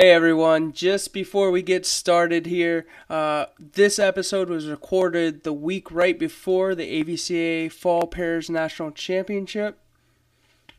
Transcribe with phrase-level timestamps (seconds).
[0.00, 5.92] Hey everyone, just before we get started here, uh, this episode was recorded the week
[5.92, 9.78] right before the AVCA Fall Pairs National Championship.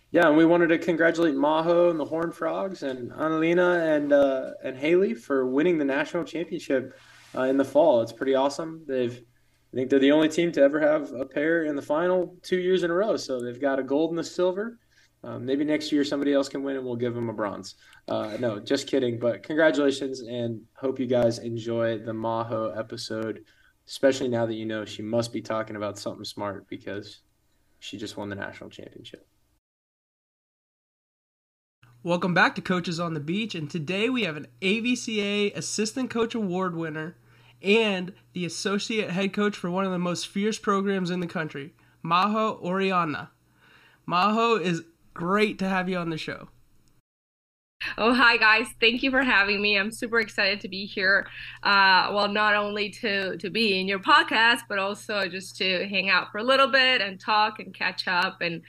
[0.10, 4.54] Yeah, and we wanted to congratulate Majo and the Horn Frogs and Annalena and uh,
[4.64, 6.98] and Haley for winning the national championship
[7.38, 8.02] uh, in the fall.
[8.02, 8.86] It's pretty awesome.
[8.88, 9.22] They've
[9.72, 12.58] I think they're the only team to ever have a pair in the final two
[12.58, 13.18] years in a row.
[13.18, 14.80] So they've got a gold and a silver.
[15.24, 17.76] Um, maybe next year somebody else can win and we'll give them a bronze.
[18.08, 19.20] Uh, no, just kidding.
[19.20, 23.44] But congratulations and hope you guys enjoy the Majo episode,
[23.88, 27.20] especially now that you know she must be talking about something smart because
[27.80, 29.28] she just won the national championship.
[32.04, 36.34] Welcome back to Coaches on the Beach, and today we have an AVCA Assistant Coach
[36.34, 37.16] Award winner
[37.62, 41.76] and the Associate Head Coach for one of the most fierce programs in the country,
[42.02, 43.30] Majo Orellana.
[44.08, 44.82] Majo is
[45.14, 46.50] great to have you on the show.
[47.98, 48.68] Oh, hi guys.
[48.80, 49.78] Thank you for having me.
[49.78, 51.28] I'm super excited to be here.
[51.64, 56.10] Uh, well, not only to, to be in your podcast, but also just to hang
[56.10, 58.62] out for a little bit and talk and catch up and,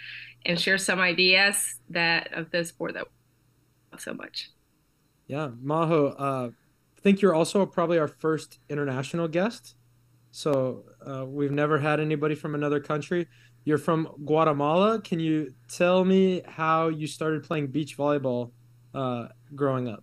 [0.46, 4.50] and share some ideas that of this sport that we love so much.
[5.26, 6.50] Yeah, Majo, uh,
[6.96, 9.76] I think you're also probably our first international guest.
[10.30, 13.28] So uh, we've never had anybody from another country.
[13.64, 15.00] You're from Guatemala.
[15.00, 18.50] Can you tell me how you started playing beach volleyball
[18.94, 20.02] uh, growing up?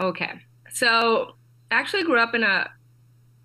[0.00, 0.32] Okay.
[0.72, 1.34] So
[1.70, 2.68] I actually grew up in a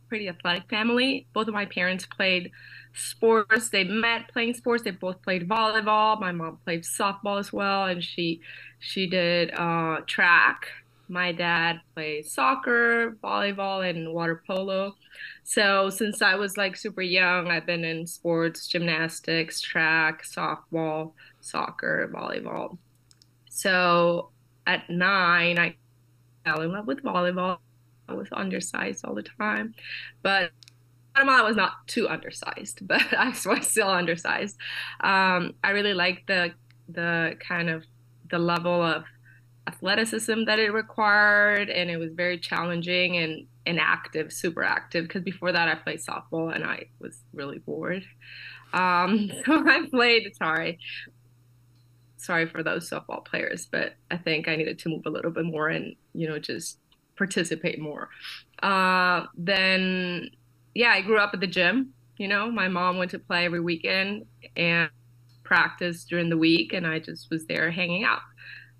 [0.08, 1.27] pretty athletic family.
[1.33, 2.52] Both of my parents played
[2.93, 3.69] sports.
[3.69, 4.83] They met playing sports.
[4.83, 6.19] They both played volleyball.
[6.19, 8.41] My mom played softball as well, and she
[8.80, 10.67] she did uh, track
[11.08, 14.95] my dad plays soccer, volleyball, and water polo.
[15.43, 22.11] So since I was like super young, I've been in sports, gymnastics, track, softball, soccer,
[22.14, 22.77] volleyball.
[23.49, 24.32] So
[24.67, 25.76] at nine, I
[26.43, 27.60] fell in love with volleyball.
[28.08, 29.73] I was undersized all the time,
[30.22, 30.52] but
[31.16, 34.58] I was not too undersized, but I was still undersized.
[34.99, 36.54] Um, I really liked the
[36.87, 37.83] the kind of
[38.30, 39.05] the level of
[39.67, 45.23] athleticism that it required and it was very challenging and, and active super active because
[45.23, 48.04] before that i played softball and i was really bored.
[48.73, 50.80] Um, so i played sorry.
[52.17, 55.45] Sorry for those softball players but i think i needed to move a little bit
[55.45, 56.80] more and you know just
[57.15, 58.09] participate more.
[58.61, 60.30] Uh, then
[60.73, 62.49] yeah i grew up at the gym you know.
[62.49, 64.25] My mom went to play every weekend
[64.55, 64.89] and
[65.43, 68.21] practice during the week and i just was there hanging out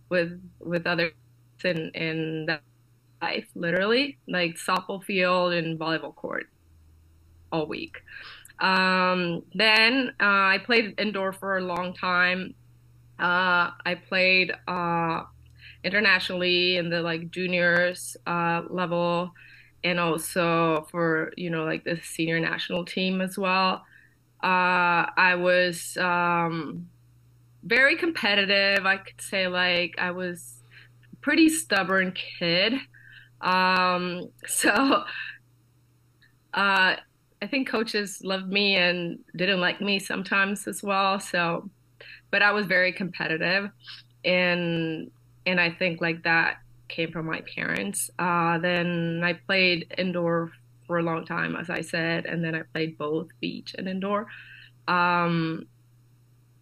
[0.10, 1.14] with with others
[1.64, 2.62] in in that
[3.22, 6.48] life, literally, like softball field and volleyball court
[7.52, 7.98] all week.
[8.60, 12.56] Um, then uh, I played indoor for a long time.
[13.20, 15.24] Uh, I played uh,
[15.84, 19.32] internationally in the like juniors uh, level,
[19.84, 23.84] and also for you know like the senior national team as well.
[24.44, 26.88] Uh, I was um,
[27.66, 28.86] very competitive.
[28.86, 30.62] I could say like I was
[31.22, 32.74] pretty stubborn kid.
[33.42, 34.72] Um, so
[36.54, 36.96] uh,
[37.42, 41.20] I think coaches loved me and didn't like me sometimes as well.
[41.20, 41.70] So,
[42.31, 43.70] but I was very competitive,
[44.24, 45.12] and
[45.46, 48.09] and I think like that came from my parents.
[48.20, 50.52] Uh, then I played indoor
[50.86, 54.28] for a long time, as I said, and then I played both beach and indoor.
[54.88, 55.66] Um,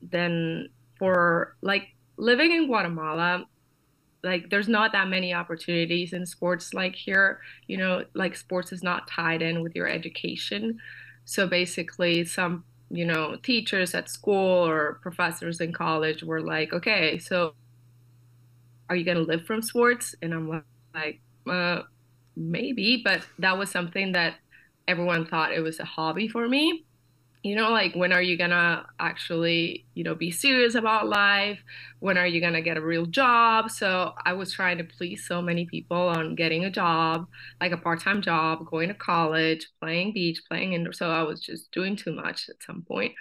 [0.02, 0.69] then
[1.03, 3.46] for like living in Guatemala,
[4.24, 7.41] like there's not that many opportunities in sports like here.
[7.68, 10.80] You know, like sports is not tied in with your education.
[11.25, 17.18] So basically, some you know teachers at school or professors in college were like, okay,
[17.18, 17.54] so
[18.89, 20.16] are you gonna live from sports?
[20.22, 20.63] And I'm
[20.95, 21.19] like,
[21.50, 21.81] uh,
[22.38, 24.36] maybe, but that was something that
[24.88, 26.86] everyone thought it was a hobby for me
[27.44, 31.60] you know like when are you gonna actually you know be serious about life?
[32.00, 33.69] When are you gonna get a real job?
[33.72, 37.28] So i was trying to please so many people on getting a job
[37.62, 41.72] like a part-time job going to college playing beach playing indoor so i was just
[41.72, 43.13] doing too much at some point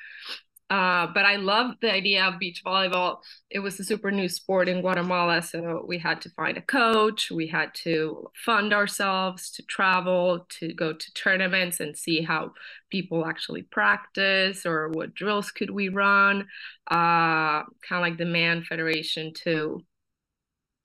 [0.73, 3.19] uh, but I loved the idea of beach volleyball.
[3.51, 7.31] It was a super new sport in Guatemala, so we had to find a coach.
[7.31, 12.55] We had to fund ourselves to travel, to go to tournaments and see how
[12.91, 16.47] people actually practice or what drills could we run.
[16.91, 19.85] Uh, kind of like demand federation to,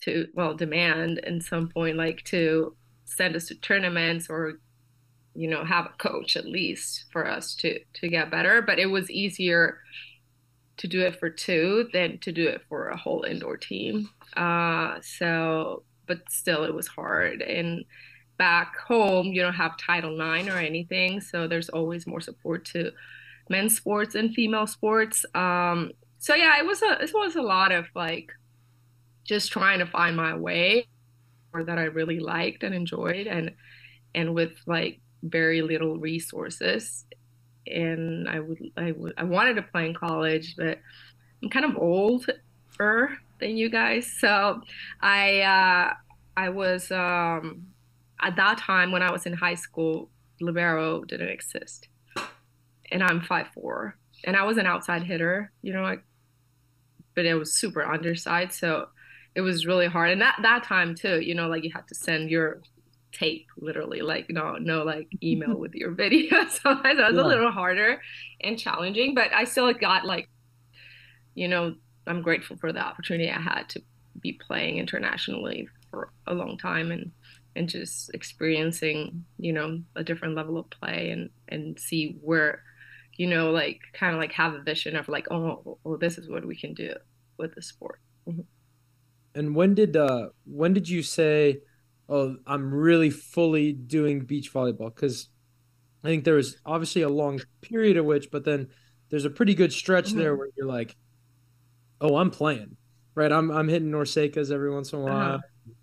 [0.02, 2.76] to well, demand at some point like to
[3.06, 4.60] send us to tournaments or
[5.38, 8.88] you know have a coach at least for us to to get better but it
[8.88, 9.80] was easier
[10.78, 14.96] to do it for two than to do it for a whole indoor team uh,
[15.02, 17.42] so but still it was hard.
[17.42, 17.86] And
[18.38, 22.92] back home, you don't have Title IX or anything, so there's always more support to
[23.50, 25.26] men's sports and female sports.
[25.36, 28.32] Um, so yeah, it was a it was a lot of like
[29.24, 30.88] just trying to find my way
[31.54, 33.52] or that I really liked and enjoyed and
[34.16, 37.06] and with like very little resources.
[37.66, 40.80] And I would I would I wanted to play in college but
[41.44, 44.12] I'm kind of older than you guys.
[44.20, 44.62] So
[45.02, 45.94] I uh
[46.36, 47.68] I was um
[48.22, 50.10] at that time when I was in high school
[50.40, 51.90] libero didn't exist.
[52.92, 53.98] And I'm five four.
[54.24, 56.04] And I was an outside hitter you know like
[57.18, 58.54] but it was super undersized.
[58.54, 58.90] So
[59.34, 60.12] it was really hard.
[60.12, 62.62] And that that time too, you know, like you had to send your
[63.12, 66.48] tape literally, like no no like email with your video.
[66.50, 67.10] so it was yeah.
[67.10, 68.02] a little harder
[68.42, 70.30] and challenging, but I still got like,
[71.36, 71.76] you know,
[72.06, 73.82] I'm grateful for the opportunity I had to
[74.20, 77.12] be playing internationally for a long time and
[77.56, 82.62] and just experiencing, you know, a different level of play and and see where,
[83.16, 86.30] you know, like kind of like have a vision of like, oh, well, this is
[86.30, 86.94] what we can do
[87.38, 88.00] with the sport.
[88.28, 88.42] Mm-hmm.
[89.36, 91.62] And when did uh when did you say,
[92.10, 94.94] "Oh, I'm really fully doing beach volleyball"?
[94.94, 95.30] Because
[96.04, 98.70] I think there was obviously a long period of which, but then
[99.10, 100.20] there's a pretty good stretch mm-hmm.
[100.20, 100.96] there where you're like,
[102.02, 102.78] "Oh, I'm playing."
[103.16, 103.32] Right?
[103.32, 105.36] I'm I'm hitting NORCECAs every once in a while.
[105.36, 105.74] Uh-huh.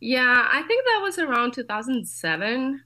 [0.00, 2.82] Yeah, I think that was around 2007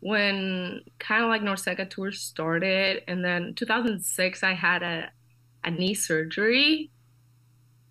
[0.00, 5.10] when kind of like NORCECA Tour started, and then 2006 I had a
[5.66, 6.90] a knee surgery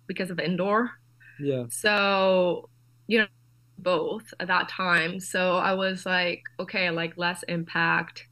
[0.06, 0.90] because of indoor.
[1.38, 1.64] Yeah.
[1.68, 2.70] So,
[3.06, 3.26] you know,
[3.78, 5.20] both at that time.
[5.20, 8.26] So I was like, okay, like less impact.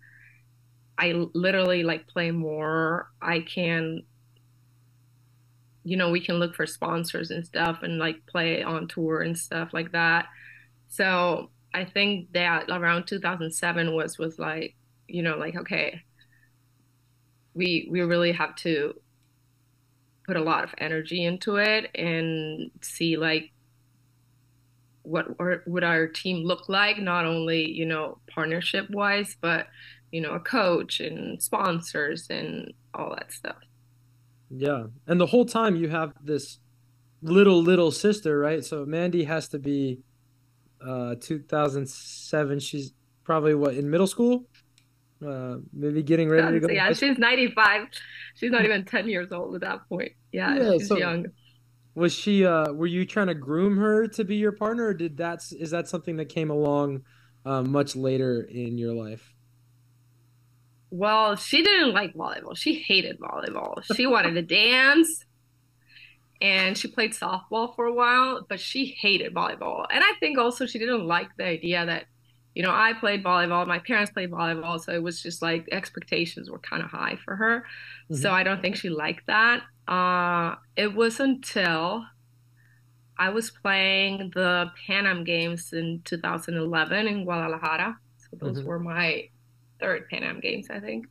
[0.99, 3.11] I literally like play more.
[3.21, 4.03] I can,
[5.83, 9.37] you know, we can look for sponsors and stuff and like play on tour and
[9.37, 10.27] stuff like that.
[10.89, 14.77] So I think that around 2007 was was like,
[15.09, 16.03] you know, like okay,
[17.55, 18.95] we we really have to
[20.27, 23.53] put a lot of energy into it and see like
[25.05, 29.67] what or, would our team look like not only you know partnership wise but
[30.11, 33.57] you know a coach and sponsors and all that stuff
[34.51, 36.59] yeah and the whole time you have this
[37.23, 39.99] little little sister right so mandy has to be
[40.85, 42.93] uh 2007 she's
[43.25, 44.47] probably what in middle school
[45.27, 46.73] uh, maybe getting ready to go.
[46.73, 47.89] Yeah, she's 95.
[48.35, 50.13] She's not even 10 years old at that point.
[50.33, 51.27] Yeah, yeah she's so young.
[51.95, 52.45] Was she?
[52.45, 55.41] Uh, were you trying to groom her to be your partner, or did that?
[55.53, 57.03] Is that something that came along
[57.45, 59.33] uh, much later in your life?
[60.91, 62.57] Well, she didn't like volleyball.
[62.57, 63.83] She hated volleyball.
[63.97, 65.25] She wanted to dance
[66.41, 69.87] and she played softball for a while, but she hated volleyball.
[69.91, 72.05] And I think also she didn't like the idea that
[72.55, 76.51] you know, I played volleyball, my parents played volleyball, so it was just like expectations
[76.51, 77.65] were kind of high for her.
[78.05, 78.15] Mm-hmm.
[78.15, 79.63] So I don't think she liked that.
[79.89, 82.05] Uh, it was until
[83.19, 87.99] I was playing the Pan Am Games in 2011 in Guadalajara.
[88.19, 88.69] So those mm-hmm.
[88.69, 89.29] were my
[89.81, 91.07] third Pan Am Games, I think.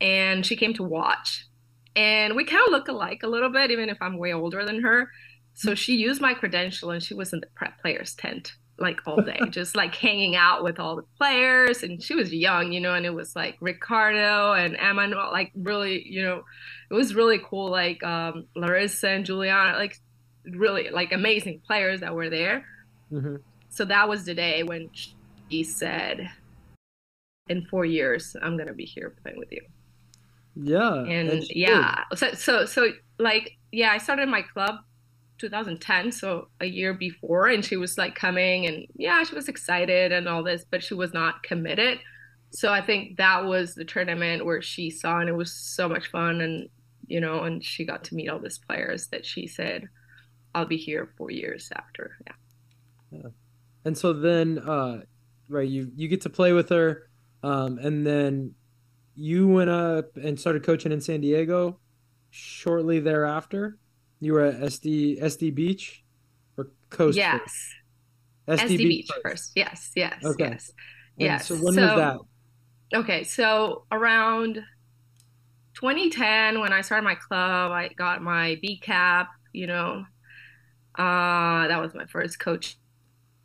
[0.00, 1.46] And she came to watch.
[1.94, 4.82] And we kind of look alike a little bit, even if I'm way older than
[4.82, 5.10] her.
[5.52, 9.20] So she used my credential and she was in the prep players tent like all
[9.22, 11.82] day, just like hanging out with all the players.
[11.82, 16.06] And she was young, you know, and it was like Ricardo and Emanuel, like really,
[16.06, 16.44] you know,
[16.90, 17.70] it was really cool.
[17.70, 19.98] Like um, Larissa and Juliana, like
[20.44, 22.66] really like amazing players that were there.
[23.10, 23.36] Mm-hmm.
[23.68, 24.90] So that was the day when
[25.48, 26.30] she said,
[27.48, 29.62] in four years, I'm going to be here playing with you.
[30.56, 31.04] Yeah.
[31.04, 32.02] And yeah.
[32.14, 34.76] So, so, so like, yeah, I started my club
[35.38, 40.12] 2010, so a year before, and she was like coming and yeah, she was excited
[40.12, 41.98] and all this, but she was not committed.
[42.50, 46.08] So I think that was the tournament where she saw, and it was so much
[46.08, 46.68] fun, and
[47.06, 49.88] you know, and she got to meet all these players that she said,
[50.54, 52.32] "I'll be here four years after." Yeah.
[53.10, 53.30] Yeah.
[53.84, 55.02] And so then, uh,
[55.48, 57.08] right, you you get to play with her,
[57.42, 58.54] um, and then
[59.14, 61.78] you went up and started coaching in San Diego
[62.30, 63.78] shortly thereafter.
[64.20, 66.04] You were at SD SD Beach
[66.56, 67.16] or Coast?
[67.16, 67.40] Yes.
[68.46, 68.62] First?
[68.62, 69.22] SD, SD, Beach first.
[69.22, 69.52] first.
[69.56, 70.50] Yes, yes, okay.
[70.50, 70.72] yes.
[71.18, 71.48] And yes.
[71.48, 72.18] So when so, was that?
[72.94, 74.62] Okay, so around
[75.74, 80.04] 2010 when I started my club, I got my B cap, you know.
[80.98, 82.78] Uh that was my first coach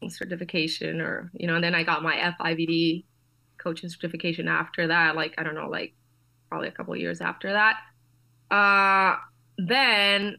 [0.07, 3.03] certification or you know, and then I got my FIVB
[3.57, 5.93] coaching certification after that, like I don't know, like
[6.47, 7.77] probably a couple years after that.
[8.49, 9.17] Uh
[9.57, 10.37] then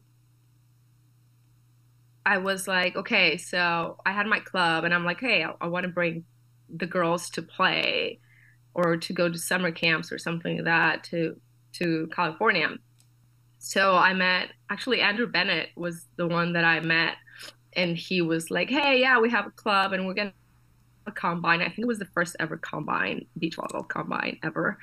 [2.24, 5.66] I was like, okay, so I had my club, and I'm like, hey, I, I
[5.68, 6.24] want to bring
[6.74, 8.20] the girls to play
[8.74, 11.40] or to go to summer camps or something like that to
[11.74, 12.68] to California.
[13.58, 17.16] So I met actually Andrew Bennett was the one that I met,
[17.74, 20.32] and he was like, hey, yeah, we have a club, and we're gonna
[21.06, 21.60] a combine.
[21.60, 24.78] I think it was the first ever combine, beach volleyball combine ever.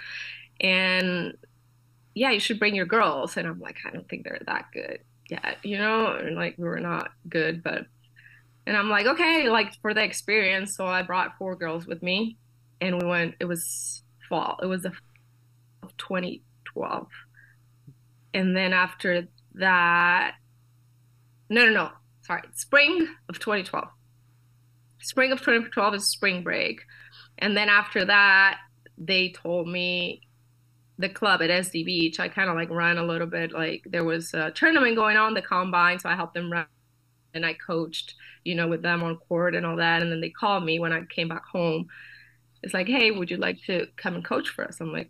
[0.60, 1.34] And
[2.15, 3.38] yeah, you should bring your girls.
[3.38, 6.07] And I'm like, I don't think they're that good yet, you know?
[6.15, 7.86] And like, we were not good, but,
[8.65, 10.75] and I'm like, okay, like for the experience.
[10.75, 12.38] So I brought four girls with me
[12.81, 14.91] and we went, it was fall, it was the
[15.83, 17.07] of 2012.
[18.33, 20.36] And then after that,
[21.50, 21.89] no, no, no,
[22.21, 23.89] sorry, spring of 2012
[25.01, 26.81] spring of 2012 is spring break.
[27.38, 28.59] And then after that,
[28.98, 30.21] they told me
[31.00, 33.53] the club at SD Beach, I kind of like ran a little bit.
[33.53, 36.65] Like there was a tournament going on, the combine, so I helped them run
[37.34, 40.01] and I coached, you know, with them on court and all that.
[40.01, 41.88] And then they called me when I came back home.
[42.63, 44.82] It's like, hey, would you like to come and coach for us?
[44.82, 45.10] I'm like,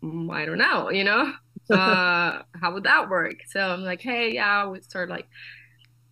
[0.00, 1.32] mm, I don't know, you know,
[1.70, 3.34] uh, how would that work?
[3.48, 5.26] So I'm like, hey, yeah, we start like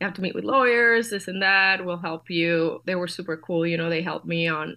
[0.01, 2.83] you have to meet with lawyers, this and that We'll help you.
[2.85, 4.77] They were super cool, you know, they helped me on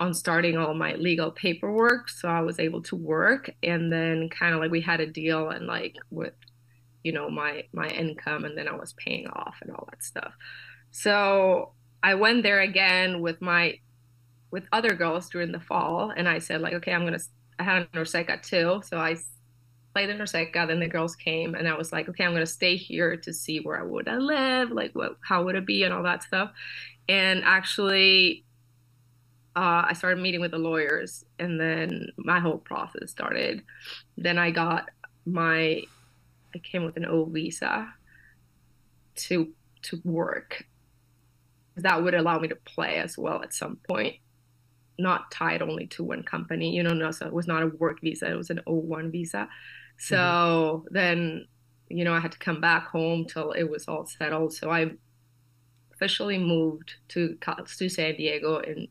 [0.00, 4.54] on starting all my legal paperwork so I was able to work and then kind
[4.54, 6.34] of like we had a deal and like with
[7.02, 10.32] you know my my income and then I was paying off and all that stuff.
[10.90, 13.78] So I went there again with my
[14.50, 17.20] with other girls during the fall and I said like okay I'm to
[17.58, 19.16] I had a NORCECA too so I
[19.98, 20.68] played in NORCECA.
[20.68, 23.58] Then the girls came, and I was like, okay, I'm gonna stay here to see
[23.60, 26.52] where I would I live, like what, how would it be, and all that stuff.
[27.08, 28.44] And actually,
[29.58, 33.64] uh, I started meeting with the lawyers, and then my whole process started.
[34.16, 34.88] Then I got
[35.26, 35.82] my,
[36.54, 37.92] I came with an O visa
[39.16, 40.64] to to work.
[41.76, 44.16] That would allow me to play as well at some point
[45.00, 46.74] not tied only to one company.
[46.74, 49.48] You know, no, so it was not a work visa; it was an O1 visa.
[49.98, 50.94] So mm-hmm.
[50.94, 51.46] then,
[51.88, 54.54] you know, I had to come back home till it was all settled.
[54.54, 54.92] So I
[55.94, 57.36] officially moved to
[57.78, 58.86] to San Diego in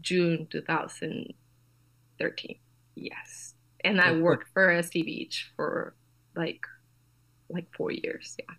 [0.00, 2.58] June 2013.
[2.94, 3.54] Yes,
[3.84, 5.94] and I worked for SD Beach for
[6.36, 6.60] like
[7.48, 8.36] like four years.
[8.38, 8.54] Yeah.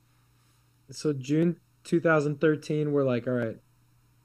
[0.92, 3.58] So June 2013, we're like, all right,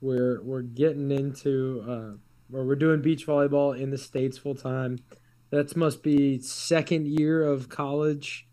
[0.00, 2.16] we're we're getting into uh,
[2.52, 4.98] or we're doing beach volleyball in the states full time.
[5.50, 8.46] That must be second year of college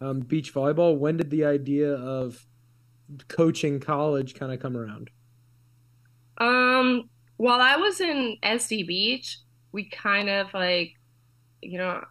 [0.00, 0.98] um, beach volleyball.
[0.98, 2.46] When did the idea of
[3.28, 5.10] coaching college kind of come around?
[6.38, 7.08] Um,
[7.40, 9.38] while I was in SD Beach,
[9.72, 10.92] we kind of like,
[11.62, 12.04] you know,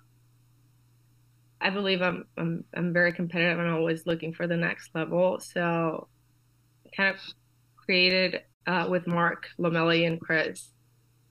[1.62, 5.40] I believe I'm I'm I'm very competitive and always looking for the next level.
[5.40, 6.08] So,
[6.98, 7.22] kind of
[7.76, 10.72] created uh, with Mark Lomelli and Chris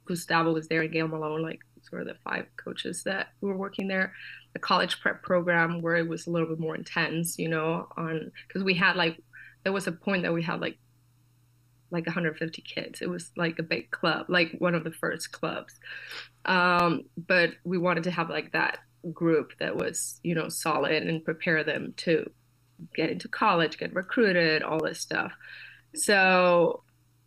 [0.04, 3.88] Gustavo was there and Gail Malone, like sort of the five coaches that were working
[3.88, 4.12] there.
[4.52, 8.30] The college prep program where it was a little bit more intense, you know, on
[8.46, 9.18] because we had like
[9.64, 10.78] there was a point that we had like
[11.90, 13.00] like 150 kids.
[13.00, 15.74] It was like a big club, like one of the first clubs.
[16.44, 18.78] Um, but we wanted to have like that
[19.12, 22.30] group that was, you know, solid and prepare them to
[22.94, 25.32] get into college, get recruited, all this stuff.
[25.94, 26.82] So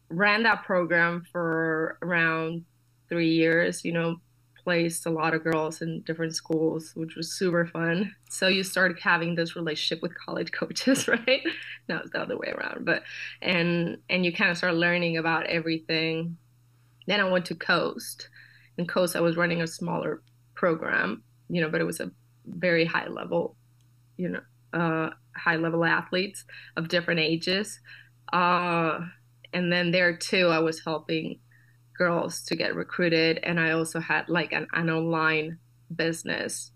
[0.10, 2.66] ran that program for around
[3.10, 4.18] three years, you know,
[4.64, 8.16] placed a lot of girls in different schools, which was super fun.
[8.30, 11.42] So you started having this relationship with college coaches, right?
[11.88, 12.86] no, it's the other way around.
[12.86, 13.04] But
[13.42, 16.38] and and you kind of start learning about everything.
[17.08, 18.30] Then I went to Coast.
[18.78, 20.22] In Coast, I was running a smaller
[20.56, 22.12] program, you know, but it was a
[22.46, 23.56] very high level,
[24.18, 24.42] you know,
[24.74, 26.46] uh, high level athletes
[26.78, 27.80] of different ages.
[28.32, 29.00] Uh,
[29.54, 31.40] and then there too, I was helping
[32.02, 35.60] girls to get recruited, and I also had like an, an online
[35.96, 36.72] business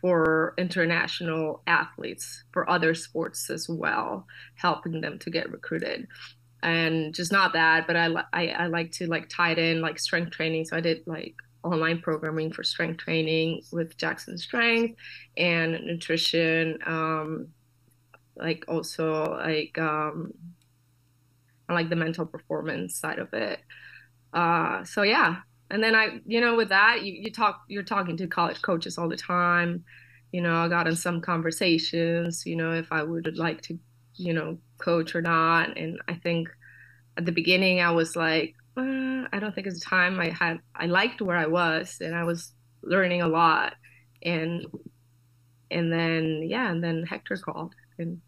[0.00, 4.26] for international athletes for other sports as well,
[4.56, 6.08] helping them to get recruited.
[6.62, 10.00] And just not that, but I, I, I like to like tie it in like
[10.00, 10.64] strength training.
[10.64, 14.98] So I did like online programming for strength training with Jackson Strength
[15.36, 16.78] and nutrition.
[16.84, 17.48] Um,
[18.36, 20.32] like also like um,
[21.68, 23.60] I like the mental performance side of it.
[24.34, 25.36] Uh, so yeah,
[25.70, 28.98] and then I, you know, with that, you, you talk, you're talking to college coaches
[28.98, 29.84] all the time.
[30.32, 32.44] You know, I got in some conversations.
[32.44, 33.78] You know, if I would like to,
[34.16, 35.78] you know, coach or not.
[35.78, 36.48] And I think
[37.16, 40.18] at the beginning I was like, uh, I don't think it's time.
[40.18, 43.74] I had, I liked where I was, and I was learning a lot.
[44.22, 44.66] And
[45.70, 48.20] and then yeah, and then Hector called and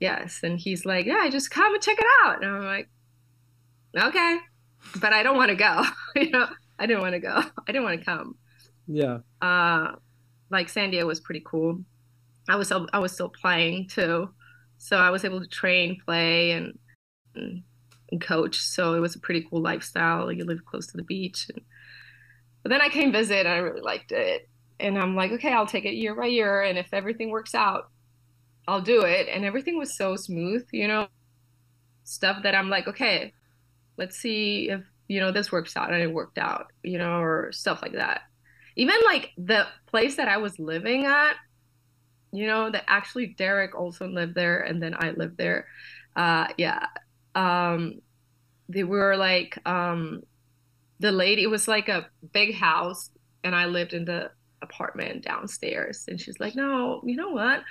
[0.00, 0.40] Yes.
[0.42, 2.42] And he's like, yeah, just come and check it out.
[2.42, 2.88] And I'm like,
[3.96, 4.38] okay,
[5.00, 5.84] but I don't want to go.
[6.16, 6.46] you know,
[6.78, 7.34] I didn't want to go.
[7.68, 8.36] I didn't want to come.
[8.86, 9.18] Yeah.
[9.40, 9.92] Uh,
[10.50, 11.80] like San Diego was pretty cool.
[12.48, 14.30] I was I was still playing too,
[14.78, 16.78] so I was able to train, play, and
[17.34, 17.62] and,
[18.10, 18.58] and coach.
[18.58, 20.32] So it was a pretty cool lifestyle.
[20.32, 21.48] You live close to the beach.
[21.54, 21.64] And,
[22.62, 24.48] but then I came visit, and I really liked it.
[24.80, 27.90] And I'm like, okay, I'll take it year by year, and if everything works out,
[28.66, 29.28] I'll do it.
[29.28, 31.08] And everything was so smooth, you know,
[32.04, 33.32] stuff that I'm like, okay,
[34.00, 37.52] let's see if you know this works out, and it worked out, you know, or
[37.52, 38.22] stuff like that.
[38.76, 41.34] Even like the place that I was living at,
[42.32, 45.66] you know, that actually Derek also lived there, and then I lived there.
[46.16, 46.86] Uh, yeah,
[47.34, 48.00] um,
[48.68, 50.22] they were like um,
[50.98, 51.42] the lady.
[51.42, 53.10] It was like a big house,
[53.44, 54.30] and I lived in the
[54.62, 56.04] apartment downstairs.
[56.08, 57.62] And she's like, "No, you know what?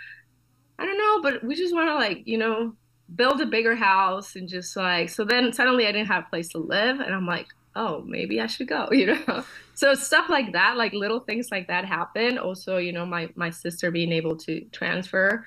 [0.77, 2.73] I don't know, but we just want to like, you know,
[3.15, 6.49] build a bigger house and just like." So then suddenly I didn't have a place
[6.49, 9.43] to live, and I'm like, "Oh, maybe I should go," you know.
[9.75, 12.37] so stuff like that, like little things like that happen.
[12.37, 15.45] Also, you know, my my sister being able to transfer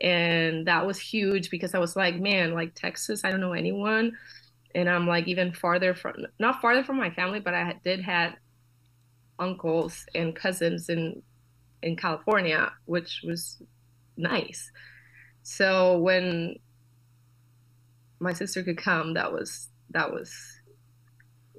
[0.00, 4.16] and that was huge because I was like, man, like Texas, I don't know anyone,
[4.74, 8.36] and I'm like even farther from not farther from my family, but I did had
[9.38, 11.22] uncles and cousins in
[11.82, 13.62] in California, which was
[14.16, 14.70] nice.
[15.42, 16.56] So when
[18.20, 20.32] my sister could come, that was that was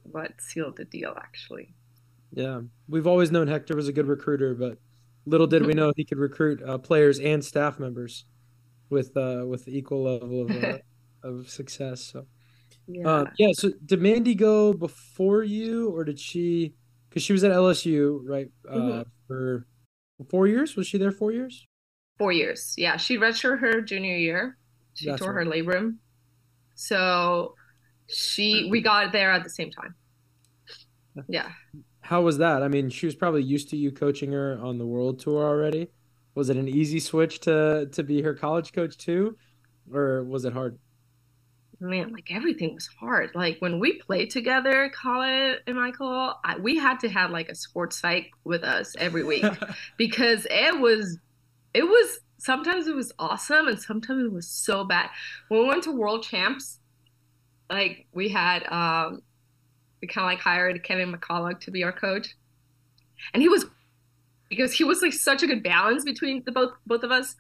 [0.03, 1.73] what sealed the deal actually.
[2.33, 2.61] Yeah.
[2.87, 4.77] We've always known Hector was a good recruiter, but
[5.25, 8.25] little did we know he could recruit uh, players and staff members
[8.89, 10.77] with uh with equal level of uh,
[11.23, 12.01] of success.
[12.01, 12.25] So
[12.87, 13.07] Yeah.
[13.07, 16.73] uh, yeah, so did Mandy go before you or did she
[17.09, 18.49] because she was at LSU, right?
[18.69, 19.05] Uh Mhm.
[19.27, 19.67] for
[20.29, 20.75] four years?
[20.75, 21.67] Was she there four years?
[22.17, 22.75] Four years.
[22.77, 24.57] Yeah, she redshirted her junior year.
[24.93, 25.47] She That's tore right.
[25.47, 25.97] her labrum.
[26.81, 27.53] So
[28.07, 29.93] she we got there at the same time.
[31.27, 31.49] Yeah.
[31.99, 32.63] How was that?
[32.63, 35.91] I mean, she was probably used to you coaching her on the world tour already.
[36.33, 39.37] Was it an easy switch to to be her college coach too?
[39.93, 40.79] Or was it hard?
[41.79, 43.29] Man, like everything was hard.
[43.35, 47.49] Like when we played together, Colin and eh, Michael, I, we had to have like
[47.49, 49.45] a sports psych with us every week
[49.97, 51.17] because it was,
[51.73, 55.09] it was sometimes it was awesome and sometimes it was so bad.
[55.47, 56.79] When we went to World Champs,
[57.69, 59.21] like we had, um,
[60.01, 62.35] we kind of like hired Kevin McCullough to be our coach,
[63.33, 63.65] and he was
[64.49, 67.35] because he was like such a good balance between the both both of us.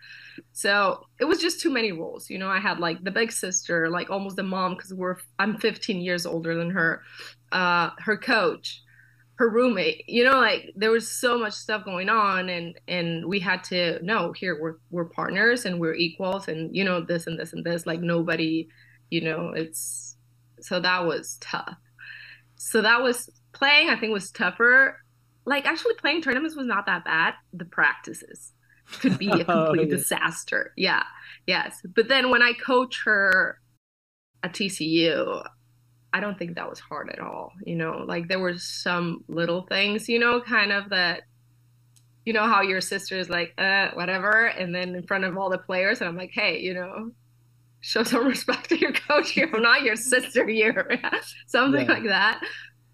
[0.53, 2.29] So it was just too many roles.
[2.29, 5.57] You know, I had like the big sister, like almost the mom because we're I'm
[5.57, 7.01] 15 years older than her,
[7.51, 8.83] uh, her coach,
[9.41, 10.03] her roommate.
[10.07, 13.99] You know, like there was so much stuff going on, and and we had to
[14.03, 17.65] no here we're we're partners and we're equals, and you know this and this and
[17.65, 17.85] this.
[17.87, 18.67] Like nobody,
[19.09, 20.15] you know, it's
[20.59, 21.75] so that was tough.
[22.55, 23.89] So that was playing.
[23.89, 24.97] I think was tougher.
[25.45, 27.33] Like actually playing tournaments was not that bad.
[27.51, 28.53] The practices
[28.99, 29.95] could be a Oh, complete yeah.
[29.95, 30.71] disaster.
[30.77, 31.03] Yeah,
[31.47, 31.81] yes.
[31.95, 33.59] But then when I coach her
[34.43, 35.43] at TCU,
[36.13, 37.53] I don't think that was hard at all.
[37.65, 41.21] You know, like there were some little things, you know, kind of that,
[42.25, 44.45] you know, how your sister is like, uh, whatever.
[44.47, 47.11] And then in front of all the players, and I'm like, hey, you know,
[47.79, 49.49] show some respect to your coach here.
[49.53, 50.99] I'm not your sister here.
[51.47, 51.93] Something Yeah.
[51.93, 52.41] like that.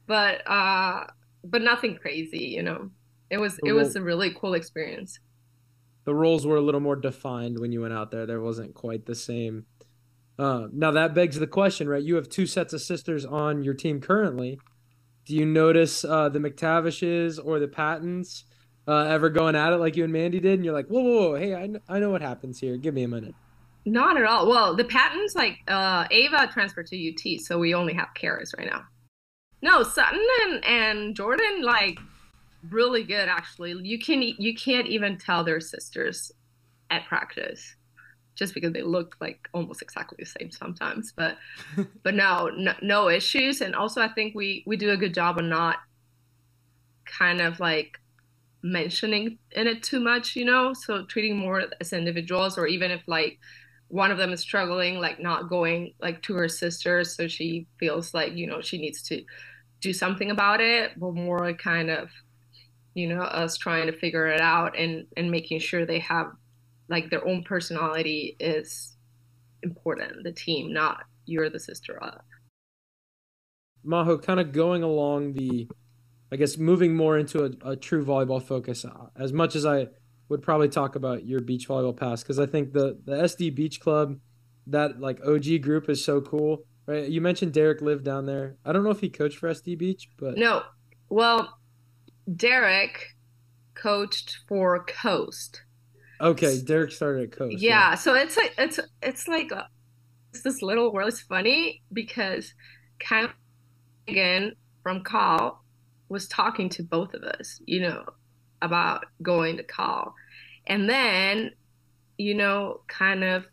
[0.06, 1.06] But, uh,
[1.44, 2.90] but nothing crazy, you know.
[3.30, 5.20] It was The it was role- a really cool experience.
[6.06, 8.26] the roles were a little more defined when you went out there.
[8.26, 9.66] There wasn't quite the same.
[10.40, 12.04] Uh, now that begs the question, right?
[12.04, 14.60] You have two sets of sisters on your team currently.
[15.26, 18.46] Do you notice uh, the McTavishes or the Pattons
[18.88, 20.54] uh, ever going at it like you and Mandy did?
[20.54, 22.78] And you're like, whoa, whoa, whoa, hey, I, kn- I know what happens here.
[22.78, 23.36] Give me a minute.
[23.86, 24.48] Not at all.
[24.48, 28.70] Well, the Pattons like uh Ava transferred to UT, so we only have Karis right
[28.70, 28.84] now.
[29.62, 31.98] No, Sutton and, and Jordan like
[32.70, 33.76] really good actually.
[33.82, 36.34] You can you can't even tell they're sisters
[36.90, 37.77] at practice
[38.38, 41.12] just because they look like almost exactly the same sometimes.
[41.12, 41.38] But
[42.04, 45.38] but no, no no issues and also I think we we do a good job
[45.38, 45.78] of not
[47.06, 48.00] kind of like
[48.64, 50.74] mentioning in it too much, you know?
[50.74, 53.40] So treating more as individuals or even if like
[53.88, 58.14] one of them is struggling, like not going like to her sister, so she feels
[58.14, 59.24] like, you know, she needs to
[59.80, 62.10] do something about it, but more kind of,
[62.94, 66.28] you know, us trying to figure it out and and making sure they have
[66.90, 68.96] like their own personality is
[69.64, 72.22] important, the team, not you're the sister of.
[73.84, 75.68] Majo, kind of going along the,
[76.32, 79.88] I guess, moving more into a, a true volleyball focus, uh, as much as I
[80.30, 83.80] would probably talk about your beach volleyball past, because I think the, the SD Beach
[83.80, 84.20] Club
[84.68, 87.08] that like OG group is so cool, right?
[87.08, 88.58] You mentioned Derek lived down there.
[88.66, 90.64] I don't know if he coached for SD Beach, but No.
[91.10, 91.58] Well,
[92.36, 93.16] Derek
[93.74, 95.62] coached for Coast.
[96.20, 97.60] Okay, Derek started at Coast.
[97.60, 99.68] Yeah, so it's like it's it's like a,
[100.34, 101.10] it's this little world.
[101.10, 102.54] It's funny because
[103.00, 103.30] Kyle
[104.08, 104.54] again
[104.84, 105.64] from Cal
[106.10, 108.06] was talking to both of us, you know,
[108.62, 110.16] about going to Cal,
[110.66, 111.52] and then,
[112.18, 113.46] you know, kind of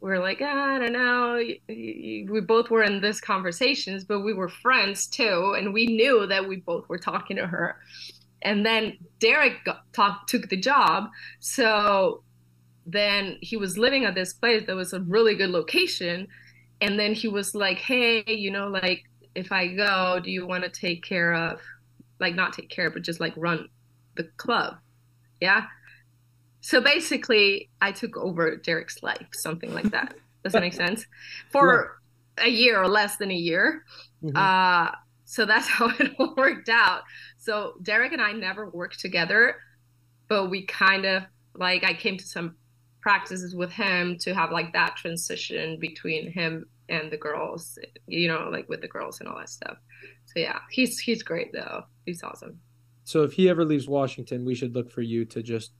[0.00, 1.42] we're like, "Ah, I don't know.
[1.68, 6.46] We both were in this conversations, but we were friends too, and we knew that
[6.46, 7.80] we both were talking to her.
[8.42, 11.08] And then Derek got, talk, took the job,
[11.40, 12.22] so
[12.86, 16.28] then he was living at this place that was a really good location,
[16.80, 20.64] and then he was like, "Hey, you know, like if I go, do you want
[20.64, 21.60] to take care of,
[22.20, 23.68] like not take care, of, but just like run
[24.16, 24.76] the club?"
[25.40, 25.64] Yeah.
[26.60, 30.14] So basically, I took over Derek's life, something like that.
[30.44, 31.06] Does that make sense?
[31.50, 31.98] For
[32.38, 33.84] a year or less than a year.
[34.22, 34.36] Mhm.
[34.36, 34.94] Uh,
[35.26, 37.02] so that's how it all worked out.
[37.36, 39.56] So Derek and I never worked together,
[40.28, 42.56] but we kind of like I came to some
[43.02, 48.48] practices with him to have like that transition between him and the girls, you know,
[48.50, 49.76] like with the girls and all that stuff.
[50.26, 51.84] So yeah, he's he's great though.
[52.04, 52.60] He's awesome.
[53.04, 55.72] So if he ever leaves Washington, we should look for you to just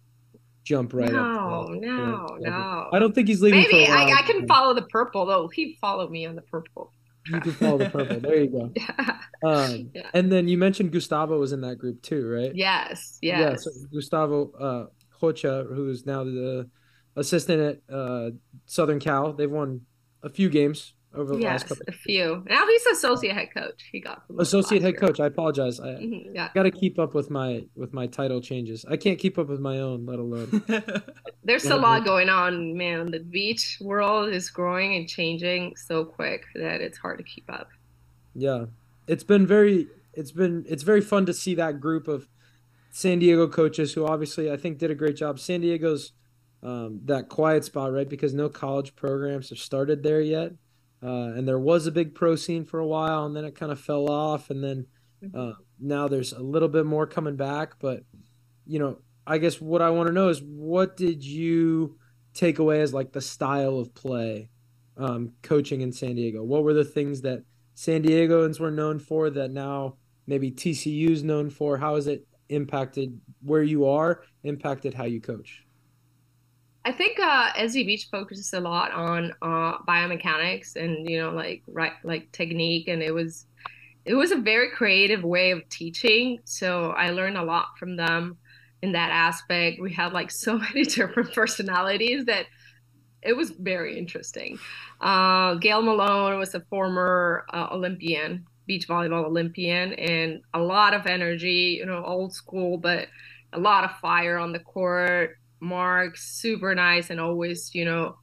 [0.63, 1.71] jump right no, up.
[1.71, 2.89] no, oh, no.
[2.93, 4.09] I don't think he's leaving Maybe for a while.
[4.09, 5.49] I, I can follow the purple though.
[5.49, 6.93] He followed me on the purple.
[7.29, 8.21] You can follow the purple.
[8.21, 8.73] There you go.
[8.77, 9.19] Yeah.
[9.45, 10.09] Um, Yeah.
[10.15, 12.53] and then you mentioned Gustavo was in that group too, right?
[12.55, 13.19] Yes.
[13.21, 13.41] Yeah.
[13.41, 13.65] Yes.
[13.65, 14.87] So Gustavo uh,
[15.21, 16.69] Rocha, who's now the
[17.17, 18.31] assistant at uh,
[18.67, 19.83] Southern Cal, they've won
[20.23, 21.63] a few games over the yes.
[21.63, 21.85] last couple.
[21.89, 22.45] A few.
[22.49, 23.89] Now he's associate head coach.
[23.91, 25.01] He got promoted Associate head year.
[25.01, 25.19] coach.
[25.21, 25.81] I apologize.
[25.81, 26.51] I Mhm, Yeah.
[26.55, 28.85] got to keep up with my with my title changes.
[28.89, 30.63] I can't keep up with my own, let alone.
[31.45, 31.75] There's a Yeah.
[31.77, 33.11] lot going on, man.
[33.11, 37.69] The beach world is growing and changing so quick that it's hard to keep up.
[38.35, 38.67] Yeah,
[39.07, 42.29] it's been very it's been it's very fun to see that group of
[42.91, 45.39] San Diego coaches who obviously I think did a great job.
[45.39, 46.13] San Diego's
[46.63, 48.09] um, that quiet spot, right?
[48.09, 50.53] Because no college programs have started there yet,
[51.03, 53.73] uh, and there was a big pro scene for a while, and then it kind
[53.73, 54.87] of fell off, and then
[55.35, 57.75] uh, now there's a little bit more coming back.
[57.79, 58.03] But
[58.67, 61.99] you know, I guess what I want to know is what did you
[62.35, 64.49] take away as like the style of play,
[64.97, 66.43] um, coaching in San Diego?
[66.43, 67.43] What were the things that
[67.75, 71.77] San Diegoans were known for that now maybe TCU's known for?
[71.77, 75.66] How has it impacted where you are, impacted how you coach?
[76.87, 81.65] I think uh, SD Beach focuses a lot on uh, biomechanics and you know like
[81.67, 83.47] right like technique, and it was
[84.05, 86.39] it was a very creative way of teaching.
[86.45, 88.37] So I learned a lot from them
[88.83, 89.81] in that aspect.
[89.81, 92.47] We had like so many different personalities that
[93.21, 94.57] it was very interesting.
[95.01, 101.07] Uh, Gail Malone was a former uh, Olympian, beach volleyball Olympian, and a lot of
[101.07, 101.79] energy.
[101.81, 103.09] You know, old school, but
[103.53, 105.37] a lot of fire on the court.
[105.61, 108.17] Mark, super nice, and always, you know,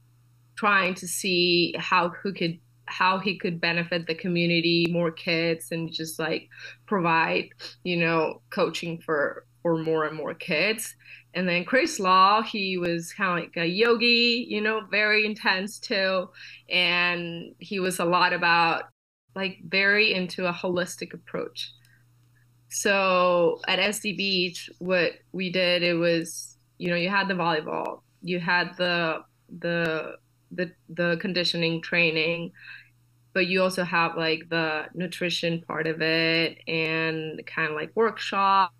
[0.56, 5.90] trying to see how who could how he could benefit the community, more kids, and
[5.92, 6.48] just like
[6.86, 7.48] provide,
[7.82, 10.94] you know, coaching for for more and more kids.
[11.32, 15.78] And then Chris Law, he was kind of like a yogi, you know, very intense
[15.78, 16.28] too,
[16.68, 18.84] and he was a lot about
[19.34, 21.72] like very into a holistic approach.
[22.68, 28.00] So at SD Beach, what we did it was, you know, you had the volleyball,
[28.22, 29.24] you had the
[29.60, 30.16] the
[30.50, 32.52] the the conditioning training,
[33.32, 38.72] but you also have like the nutrition part of it and kind of like workshops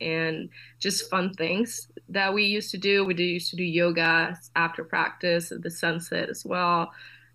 [0.00, 3.04] and just fun things that we used to do.
[3.04, 6.90] We used to do yoga after practice at the sunset as well.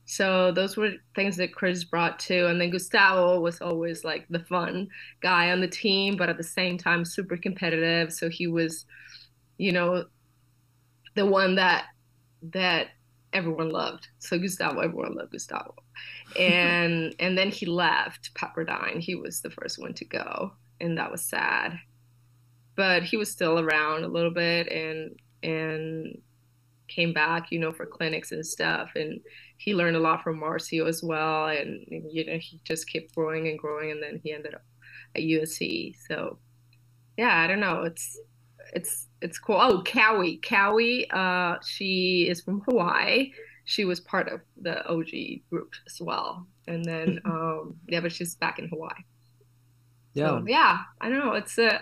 [0.05, 2.47] So those were things that Chris brought too.
[2.47, 4.87] And then Gustavo was always like the fun
[5.21, 8.11] guy on the team, but at the same time super competitive.
[8.11, 8.85] So he was,
[9.59, 10.05] you know,
[11.15, 11.85] the one that
[12.41, 12.87] that
[13.33, 14.07] everyone loved.
[14.17, 15.75] So Gustavo, everyone loved Gustavo.
[16.39, 18.99] And and then he left Pepperdine.
[18.99, 21.79] He was the first one to go, and that was sad.
[22.75, 26.21] But he was still around a little bit and and
[26.89, 28.91] came back, you know, for clinics and stuff.
[28.95, 29.21] And
[29.57, 31.47] he learned a lot from Marcio as well.
[31.47, 33.91] And, you know, he just kept growing and growing.
[33.91, 34.63] And then he ended up
[35.15, 35.95] at USC.
[36.07, 36.39] So,
[37.17, 37.83] yeah, I don't know.
[37.83, 38.19] It's,
[38.73, 39.57] it's, it's cool.
[39.59, 40.37] Oh, Cowie.
[40.37, 43.31] Cowie, uh, she is from Hawaii.
[43.65, 45.09] She was part of the OG
[45.49, 46.47] group as well.
[46.67, 48.91] And then, um, yeah, but she's back in Hawaii.
[50.13, 50.27] Yeah.
[50.39, 51.33] So, yeah, I don't know.
[51.33, 51.81] It's a,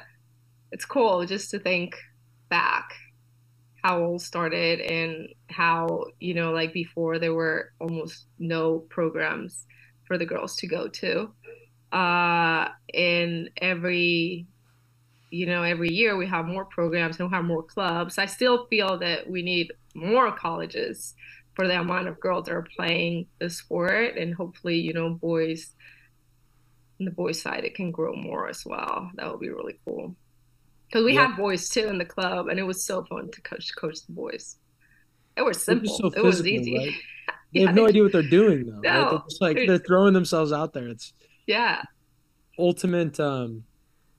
[0.72, 1.96] it's cool just to think
[2.50, 2.94] back
[3.84, 9.66] how all started and how you know like before there were almost no programs
[10.06, 11.30] for the girls to go to
[11.94, 14.46] uh and every
[15.30, 18.18] you know every year we have more programs and we have more clubs.
[18.18, 21.14] I still feel that we need more colleges
[21.54, 25.72] for the amount of girls that are playing the sport and hopefully you know boys
[27.00, 29.12] on the boys side it can grow more as well.
[29.16, 30.16] That would be really cool.
[30.88, 33.76] Because we have boys too in the club and it was so fun to coach
[33.76, 34.58] coach the boys.
[35.36, 35.94] It was simple.
[35.98, 36.78] so it was easy.
[36.78, 36.94] right?
[37.54, 39.10] they yeah, have no they, idea what they're doing though no, right?
[39.10, 40.88] they're just like they're throwing themselves out there.
[40.88, 41.14] It's
[41.46, 41.84] yeah.
[42.58, 43.64] ultimate um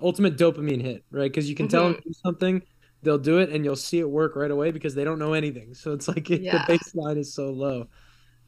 [0.00, 1.76] ultimate dopamine hit right because you can mm-hmm.
[1.76, 2.62] tell them do something
[3.02, 5.74] they'll do it and you'll see it work right away because they don't know anything
[5.74, 6.64] so it's like yeah.
[6.66, 7.87] the baseline is so low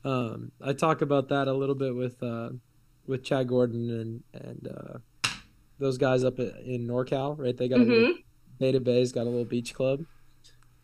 [0.05, 2.51] um i talk about that a little bit with uh
[3.07, 4.99] with chad gordon and and uh
[5.81, 7.57] those guys up in NorCal, right?
[7.57, 7.91] They got mm-hmm.
[7.91, 8.21] a little mm-hmm.
[8.59, 10.05] Beta Bay's got a little beach club,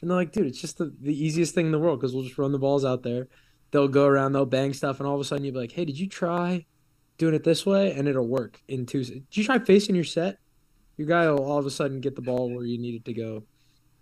[0.01, 2.25] and they're like, dude, it's just the, the easiest thing in the world because we'll
[2.25, 3.29] just run the balls out there.
[3.71, 5.85] They'll go around, they'll bang stuff, and all of a sudden you'll be like, hey,
[5.85, 6.65] did you try
[7.19, 7.93] doing it this way?
[7.93, 9.05] And it'll work in two.
[9.05, 10.39] Did you try facing your set?
[10.97, 13.13] Your guy will all of a sudden get the ball where you need it to
[13.13, 13.43] go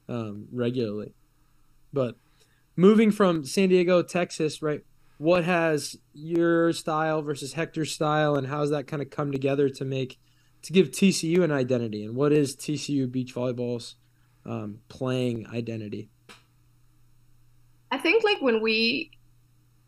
[0.09, 1.14] um, regularly.
[1.92, 2.16] But
[2.76, 4.85] moving from San Diego, Texas, right?
[5.18, 9.85] What has your style versus Hector's style, and how's that kind of come together to
[9.85, 10.18] make
[10.62, 13.96] to give TCU an identity, and what is TCU beach volleyball's
[14.46, 16.09] um, playing identity?
[17.90, 19.11] I think like when we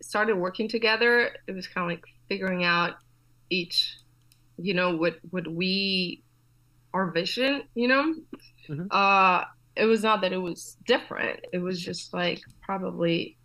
[0.02, 2.94] started working together, it was kind of like figuring out
[3.50, 3.96] each,
[4.58, 6.22] you know, what what we
[6.96, 8.14] our vision, you know.
[8.68, 8.86] Mm-hmm.
[8.90, 9.44] Uh,
[9.76, 11.40] it was not that it was different.
[11.52, 13.36] It was just like probably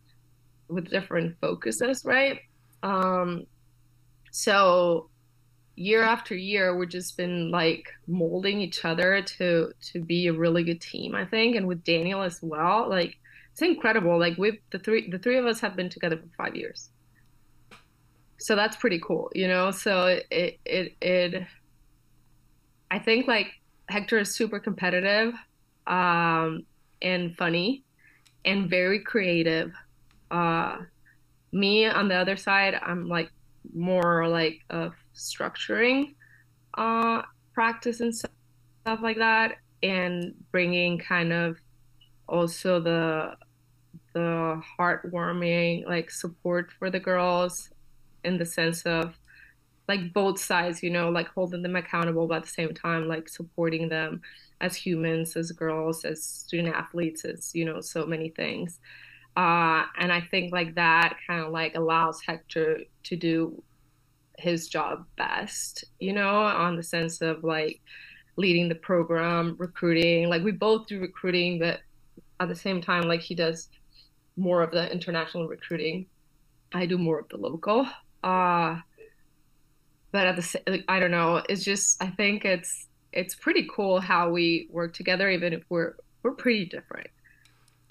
[0.70, 2.40] with different focuses, right?
[2.82, 3.46] Um,
[4.32, 5.10] so
[5.76, 10.64] year after year we've just been like molding each other to to be a really
[10.64, 13.16] good team i think and with daniel as well like
[13.54, 16.56] it's incredible like we've the three the three of us have been together for five
[16.56, 16.90] years
[18.38, 21.48] so that's pretty cool you know so it it it
[22.92, 23.48] i think like
[23.90, 25.34] hector is super competitive
[25.88, 26.64] um
[27.02, 27.84] and funny
[28.46, 29.72] and very creative.
[30.30, 30.78] Uh
[31.52, 33.30] me on the other side i'm like
[33.74, 36.14] more like a structuring
[36.76, 37.22] uh,
[37.54, 41.58] practice and stuff like that, and bringing kind of
[42.28, 43.36] also the
[44.14, 47.70] the heartwarming like support for the girls
[48.26, 49.16] in the sense of
[49.92, 53.28] like both sides, you know, like holding them accountable, but at the same time, like
[53.28, 54.22] supporting them
[54.62, 58.80] as humans, as girls, as student athletes, as you know, so many things.
[59.36, 63.62] Uh, and I think like that kind of like allows Hector to do
[64.38, 67.82] his job best, you know, on the sense of like
[68.38, 70.30] leading the program, recruiting.
[70.30, 71.82] Like we both do recruiting, but
[72.40, 73.68] at the same time, like he does
[74.38, 76.06] more of the international recruiting.
[76.72, 77.86] I do more of the local.
[78.24, 78.80] Uh
[80.12, 84.30] but at the I don't know, it's just I think it's it's pretty cool how
[84.30, 87.08] we work together even if we're we're pretty different.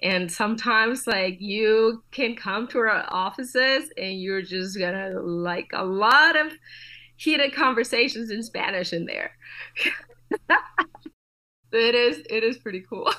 [0.02, 5.84] And sometimes like you can come to our offices and you're just gonna like a
[5.84, 6.52] lot of
[7.16, 9.32] heated conversations in spanish in there.
[11.72, 13.12] It is it is pretty cool.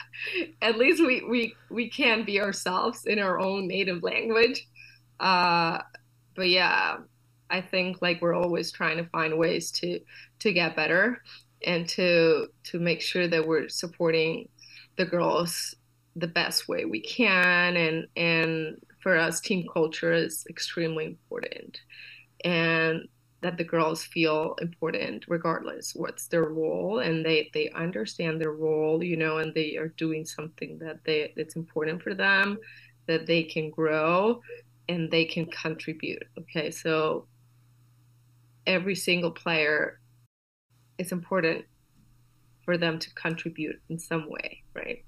[0.62, 4.66] At least we we we can be ourselves in our own native language.
[5.20, 5.78] Uh
[6.34, 6.98] but yeah
[7.52, 10.00] i think like we're always trying to find ways to
[10.40, 11.22] to get better
[11.64, 14.48] and to to make sure that we're supporting
[14.96, 15.74] the girls
[16.16, 17.76] the best way we can.
[17.76, 21.80] And and for us team culture is extremely important
[22.44, 23.08] and
[23.40, 29.02] that the girls feel important regardless what's their role and they they understand their role
[29.02, 32.56] you know and they are doing something that they that's important for them
[33.06, 34.40] that they can grow
[34.88, 36.22] and they can contribute.
[36.38, 37.26] Okay so
[38.66, 40.00] every single player
[40.98, 41.64] it's important
[42.64, 45.04] for them to contribute in some way right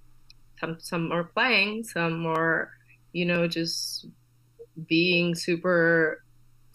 [0.65, 2.71] some some are playing, some are,
[3.13, 4.07] you know, just
[4.87, 6.25] being super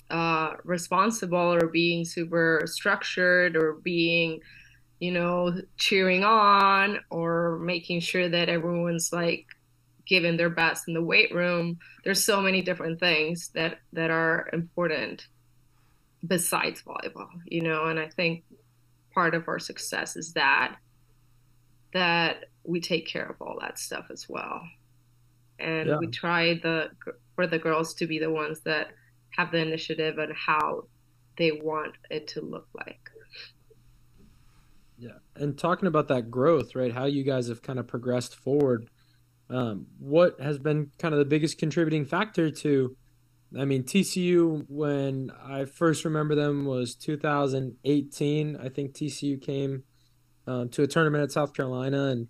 [0.10, 4.40] uh, responsible or being super structured or being,
[5.00, 9.46] you know, cheering on or making sure that everyone's like
[10.08, 11.78] giving their best in the weight room.
[12.04, 15.28] There's so many different things that that are important
[16.26, 18.44] besides volleyball, you know, and I think
[19.14, 20.76] part of our success is that
[21.94, 24.62] that we take care of all that stuff as well.
[25.60, 25.98] And yeah.
[25.98, 26.90] we try the
[27.36, 28.90] for the girls to be the ones that
[29.32, 30.84] have the initiative and how
[31.38, 33.00] they want it to look like.
[34.98, 35.20] Yeah.
[35.36, 38.90] And talking about that growth right how you guys have kind of progressed forward
[39.50, 42.96] Um, what has been kind of the biggest contributing factor to,
[43.58, 48.58] I mean, TCU, when I first remember them was 2018.
[48.58, 49.84] I think TCU came
[50.48, 52.28] uh, to a tournament at South Carolina, and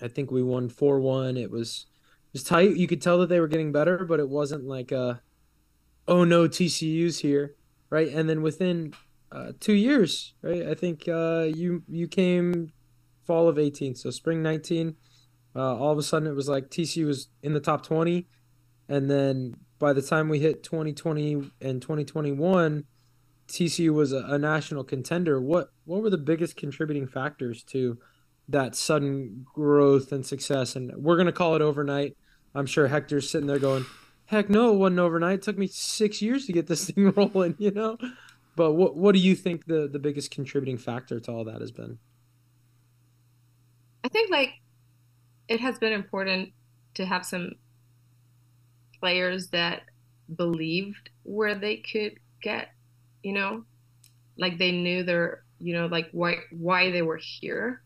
[0.00, 1.36] I think we won 4 1.
[1.36, 1.86] It was,
[2.32, 2.76] was tight.
[2.76, 5.22] You could tell that they were getting better, but it wasn't like a,
[6.08, 7.54] oh no, TCU's here,
[7.88, 8.08] right?
[8.08, 8.94] And then within
[9.30, 10.66] uh, two years, right?
[10.66, 12.72] I think uh, you you came
[13.24, 14.96] fall of 18, so spring 19
[15.54, 18.26] uh, all of a sudden, it was like TCU was in the top 20.
[18.88, 22.84] And then by the time we hit 2020 and 2021,
[23.48, 25.40] TCU was a, a national contender.
[25.40, 27.98] What what were the biggest contributing factors to
[28.48, 30.76] that sudden growth and success?
[30.76, 32.16] And we're gonna call it overnight.
[32.54, 33.84] I'm sure Hector's sitting there going,
[34.26, 35.40] "Heck no, it wasn't overnight.
[35.40, 37.98] It took me six years to get this thing rolling," you know.
[38.54, 41.72] But what what do you think the the biggest contributing factor to all that has
[41.72, 41.98] been?
[44.04, 44.50] I think like
[45.48, 46.50] it has been important
[46.94, 47.56] to have some
[49.02, 49.82] players that
[50.36, 52.68] believed where they could get,
[53.24, 53.64] you know,
[54.38, 57.82] like they knew their, you know, like why why they were here.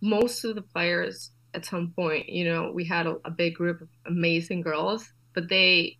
[0.00, 3.80] Most of the players at some point, you know, we had a, a big group
[3.80, 5.98] of amazing girls, but they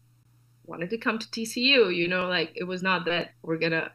[0.65, 3.91] wanted to come to TCU, you know, like it was not that we're gonna,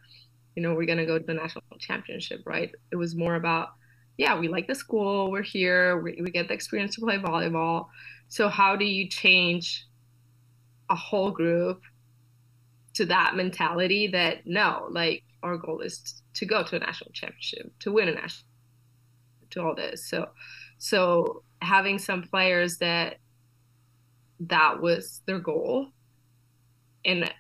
[0.55, 2.69] you know, we're gonna go to the national championship, right?
[2.91, 3.69] It was more about
[4.17, 7.87] yeah, we like the school, we're here, we, we get the experience to play volleyball.
[8.29, 9.84] So, how do you change
[10.89, 11.81] a whole group
[12.93, 17.71] to that mentality that no, like our goal is to go to a national championship,
[17.79, 18.47] to win a national,
[19.51, 20.07] to all this.
[20.07, 20.29] So,
[20.77, 23.17] so having some players that
[24.39, 25.89] that was their goal,
[27.03, 27.31] and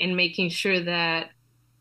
[0.00, 1.30] and making sure that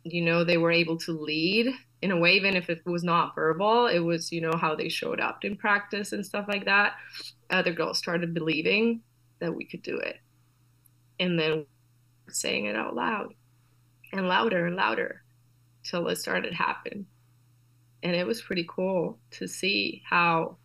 [0.04, 3.36] you know they were able to lead in a way, even if it was not
[3.36, 6.96] verbal, it was, you know, how they showed up in practice and stuff like that.
[7.50, 9.02] Other girls started believing
[9.40, 10.18] that we could do it.
[11.22, 11.66] And then
[12.28, 13.34] saying it out loud
[14.12, 15.24] and louder and louder
[15.84, 17.06] till it started happening.
[18.04, 20.58] And it was pretty cool to see how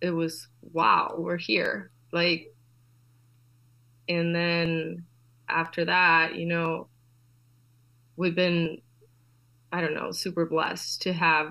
[0.00, 1.90] it was, wow, we're here.
[2.12, 2.54] Like,
[4.08, 5.04] and then
[5.48, 6.88] after that, you know,
[8.16, 8.80] we've been
[9.74, 11.48] I don't know, super blessed to have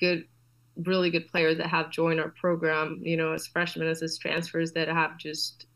[0.00, 0.24] good,
[0.82, 4.72] really good players that have joined our program, you know, as freshmen, as, as transfers
[4.72, 5.66] that have just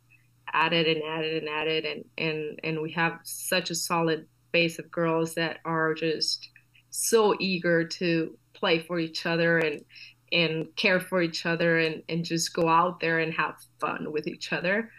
[0.52, 1.84] added and added and added.
[1.84, 6.48] And, and, and we have such a solid base of girls that are just
[6.90, 9.84] so eager to play for each other and,
[10.32, 14.26] and care for each other and, and just go out there and have fun with
[14.26, 14.90] each other.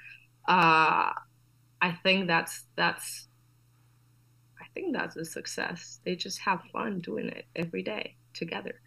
[0.48, 1.12] Uh,
[1.82, 3.28] I think that's, that's
[4.60, 6.00] I think that's a success.
[6.06, 8.80] They just have fun doing it every day together.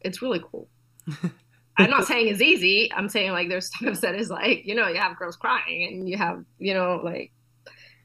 [0.00, 0.68] It's really cool.
[1.80, 2.90] I'm not saying it's easy.
[2.94, 6.08] I'm saying like there's times that is like, you know, you have girls crying and
[6.08, 7.32] you have, you know, like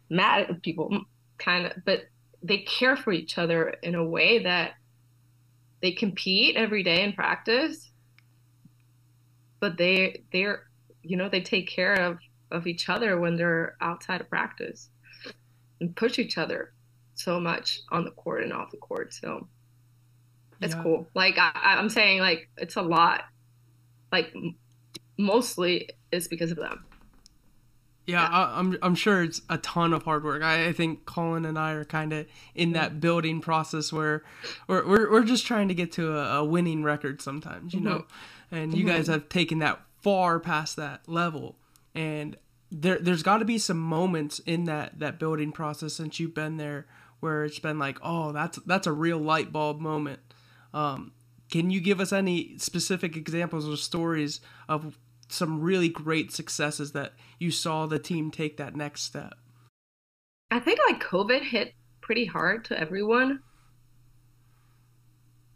[0.09, 1.05] mad at people
[1.37, 2.05] kind of, but
[2.41, 4.73] they care for each other in a way that
[5.81, 7.91] they compete every day in practice,
[9.59, 10.63] but they, they're,
[11.01, 12.17] you know, they take care of,
[12.51, 14.89] of each other when they're outside of practice
[15.81, 16.73] and push each other
[17.15, 19.13] so much on the court and off the court.
[19.13, 19.47] So
[20.61, 20.83] it's yeah.
[20.83, 21.07] cool.
[21.13, 23.23] Like I, am saying, like it's a lot.
[24.15, 24.33] Like
[25.17, 26.85] mostly it's because of them.
[28.05, 28.29] Yeah, yeah.
[28.29, 30.41] I, am I'm, I'm sure it's a ton of hard work.
[30.41, 32.99] I, I think Colin and I are kind of in that mm-hmm.
[32.99, 34.23] building process where
[34.67, 37.89] we're, we're, we're just trying to get to a, a winning record sometimes, you mm-hmm.
[37.89, 38.05] know.
[38.51, 38.95] And you mm-hmm.
[38.95, 41.57] guys have taken that far past that level,
[41.93, 42.37] and
[42.71, 46.57] there there's got to be some moments in that that building process since you've been
[46.57, 46.85] there
[47.19, 50.19] where it's been like, oh, that's that's a real light bulb moment.
[50.73, 51.11] Um,
[51.55, 54.99] can you give us any specific examples or stories of
[55.29, 59.35] some really great successes that you saw the team take that next step?
[60.51, 63.39] I think like COVID hit pretty hard to everyone.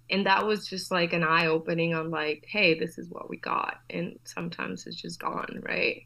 [0.10, 3.36] And that was just like an eye opening on like, hey, this is what we
[3.36, 3.82] got.
[3.90, 6.04] And sometimes it's just gone, right?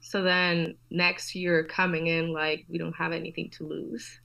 [0.00, 4.20] So then next year coming in, like, we don't have anything to lose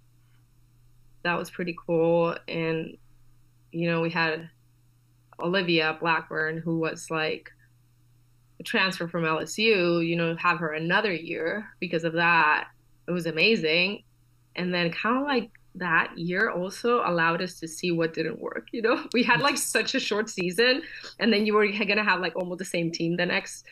[1.24, 2.36] that was pretty cool.
[2.48, 2.98] And,
[3.72, 4.50] you know, we had
[5.42, 7.52] Olivia Blackburn, who was like
[8.60, 12.68] a transfer from LSU, you know, have her another year because of that.
[13.08, 14.04] It was amazing.
[14.56, 18.68] And then kind of like that year also allowed us to see what didn't work.
[18.72, 20.82] You know, we had like such a short season,
[21.20, 23.66] and then you were going to have like almost the same team the next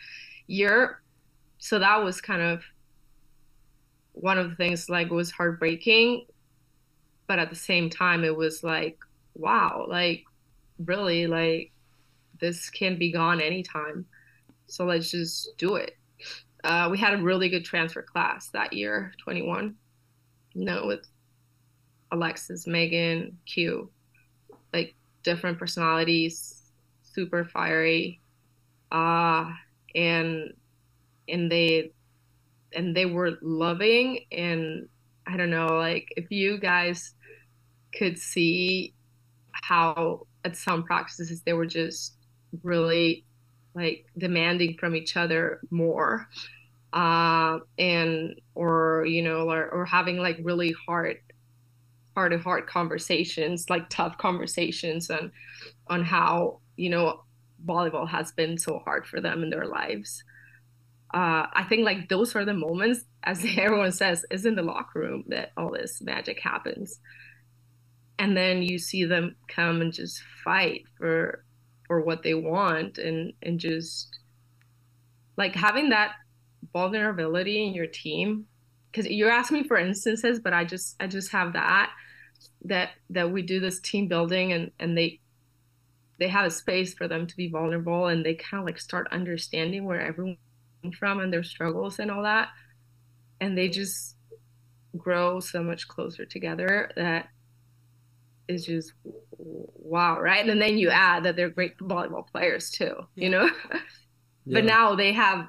[0.47, 1.01] year.
[1.59, 2.63] So that was kind of
[4.13, 6.25] one of the things like was heartbreaking
[7.27, 8.97] but at the same time it was like
[9.35, 10.23] wow like
[10.85, 11.71] really like
[12.39, 14.05] this can be gone anytime
[14.67, 15.97] So let's just do it.
[16.63, 19.75] Uh, we had a really good transfer class that year, 21.
[20.53, 21.07] You know, with
[22.11, 23.89] Alexis, Megan, Q,
[24.73, 26.63] like different personalities,
[27.03, 28.19] super fiery,
[28.91, 29.51] uh,
[29.95, 30.53] and
[31.29, 31.91] and they
[32.73, 34.87] and they were loving and
[35.27, 37.13] I don't know, like if you guys
[37.93, 38.93] could see
[39.51, 42.15] how at some practices they were just
[42.63, 43.25] really
[43.75, 46.27] like demanding from each other more
[46.93, 51.17] uh, and or you know or, or having like really hard
[52.15, 55.31] heart to heart conversations like tough conversations on
[55.87, 57.23] on how you know
[57.65, 60.23] volleyball has been so hard for them in their lives
[61.13, 64.99] uh, I think like those are the moments, as everyone says, is in the locker
[64.99, 66.99] room that all this magic happens.
[68.19, 71.43] And then you see them come and just fight for
[71.85, 74.19] for what they want and and just
[75.37, 76.13] like having that
[76.73, 78.45] vulnerability in your team
[78.91, 81.91] because you're asking me for instances but i just i just have that
[82.65, 85.21] that that we do this team building and and they
[86.19, 89.07] they have a space for them to be vulnerable and they kind of like start
[89.11, 90.37] understanding where everyone
[90.97, 92.49] from and their struggles and all that.
[93.39, 94.15] And they just
[94.97, 97.27] grow so much closer together that
[98.47, 98.93] is just
[99.45, 103.23] wow right and then you add that they're great volleyball players too yeah.
[103.23, 103.79] you know yeah.
[104.47, 105.47] but now they have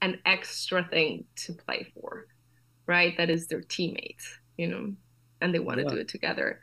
[0.00, 2.26] an extra thing to play for
[2.86, 4.92] right that is their teammates you know
[5.40, 5.90] and they want to yeah.
[5.90, 6.60] do it together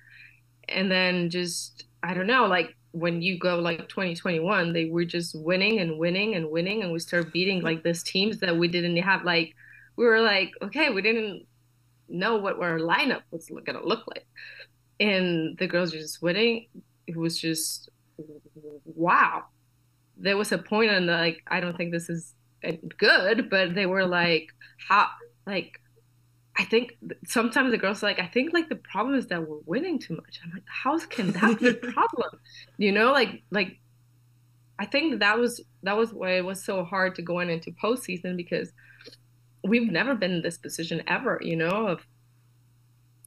[0.68, 5.36] and then just i don't know like when you go like 2021 they were just
[5.39, 8.97] winning and winning and winning and we start beating like these teams that we didn't
[8.97, 9.54] have like
[9.95, 11.45] we were like okay we didn't
[12.08, 14.26] know what our lineup was gonna look like
[15.00, 16.68] and the girls were just winning
[17.08, 17.89] it was just
[18.86, 19.43] wow
[20.18, 22.34] there was a point on the like i don't think this is
[22.68, 24.50] uh, good but they were like
[24.88, 25.08] how
[25.47, 25.80] like
[26.60, 29.60] I think sometimes the girls are like, I think like the problem is that we're
[29.66, 30.41] winning too much.
[30.43, 32.32] I'm like, how can that be a problem?
[32.78, 33.80] you know, like like
[34.78, 37.72] I think that was that was why it was so hard to go in into
[37.72, 38.74] postseason because
[39.64, 42.06] we've never been in this position ever, you know, of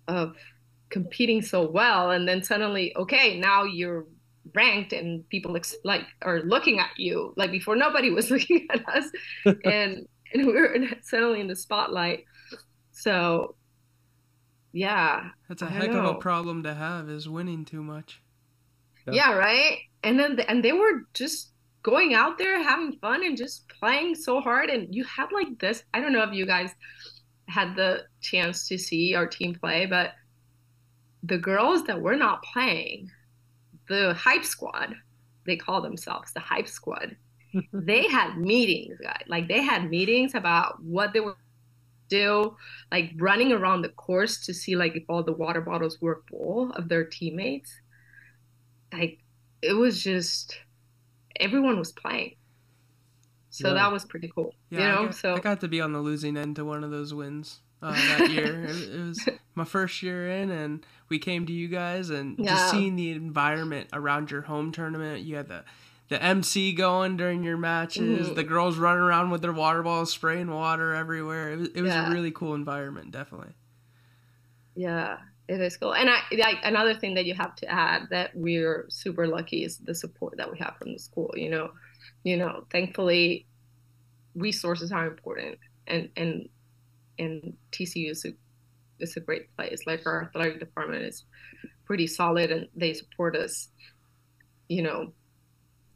[0.09, 0.37] of
[0.93, 4.07] competing so well and then suddenly, okay, now you're
[4.55, 8.87] ranked and people ex- like are looking at you like before nobody was looking at
[8.89, 9.05] us
[9.65, 12.25] and and we were suddenly in the spotlight
[12.93, 13.57] so,
[14.73, 15.31] yeah.
[15.49, 16.01] That's a heck know.
[16.01, 18.23] of a problem to have is winning too much.
[19.07, 19.17] Yep.
[19.17, 19.79] Yeah, right?
[20.05, 21.51] And then and they were just
[21.83, 25.83] going out there having fun and just playing so hard and you had like this
[25.93, 26.71] I don't know if you guys
[27.49, 30.13] had the chance to see our team play, but
[31.23, 33.11] the girls that were not playing,
[33.89, 34.95] the hype squad,
[35.47, 37.17] they call themselves the hype squad.
[37.73, 39.25] they had meetings, guys.
[39.29, 41.37] Like they had meetings about what they were
[42.07, 42.57] still
[42.91, 46.73] like running around the course to see like if all the water bottles were full
[46.73, 47.73] of their teammates.
[48.93, 49.19] Like
[49.63, 50.59] it was just
[51.39, 52.37] everyone was playing.
[53.51, 53.75] So yeah.
[53.75, 54.55] that was pretty cool.
[54.71, 56.65] Yeah, you know, I got, so I got to be on the losing end to
[56.65, 58.65] one of those wins uh, that year.
[58.65, 62.51] it, it, was my first year in, and we came to you guys, and yeah.
[62.51, 65.23] just seeing the environment around your home tournament.
[65.23, 65.65] You had the
[66.09, 68.35] the MC going during your matches, mm-hmm.
[68.35, 71.53] the girls running around with their water bottles, spraying water everywhere.
[71.53, 72.11] It was, it was yeah.
[72.11, 73.55] a really cool environment, definitely.
[74.75, 75.19] Yeah,
[75.49, 75.95] it is cool.
[75.95, 79.79] And I like another thing that you have to add that we're super lucky is
[79.79, 81.33] the support that we have from the school.
[81.35, 81.71] You know,
[82.25, 83.47] you know, thankfully,
[84.35, 86.49] resources are important, and and
[87.19, 88.33] and TCU is a
[89.01, 89.83] is a great place.
[89.87, 91.25] Like our athletic department is
[91.85, 93.69] pretty solid, and they support us.
[94.69, 95.13] You know,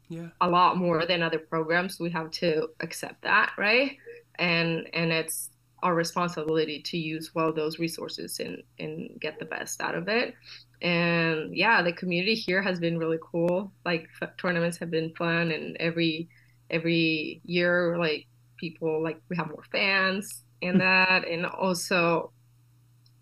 [0.09, 0.27] yeah.
[0.41, 1.99] a lot more than other programs.
[1.99, 3.97] We have to accept that, right?
[4.37, 5.49] And and it's
[5.83, 10.35] our responsibility to use well those resources and and get the best out of it.
[10.81, 13.71] And yeah, the community here has been really cool.
[13.85, 14.07] Like
[14.37, 16.29] tournaments have been fun, and every
[16.69, 20.79] every year, like people like we have more fans and hmm.
[20.79, 22.31] that, and also,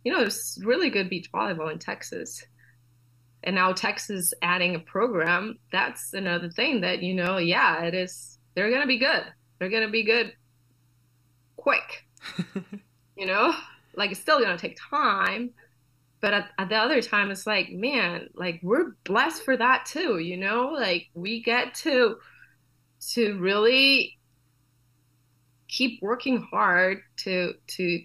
[0.04, 2.46] you know, there's really good beach volleyball in Texas
[3.46, 8.40] and now Texas adding a program, that's another thing that, you know, yeah, it is,
[8.56, 9.24] they're going to be good.
[9.60, 10.34] They're going to be good
[11.56, 12.06] quick,
[13.16, 13.54] you know,
[13.96, 15.52] like it's still going to take time.
[16.22, 20.18] But at, at, the other time, it's like, man, like we're blessed for that too,
[20.18, 22.16] you know, like we get to,
[23.12, 24.18] to really
[25.68, 28.02] keep working hard to, to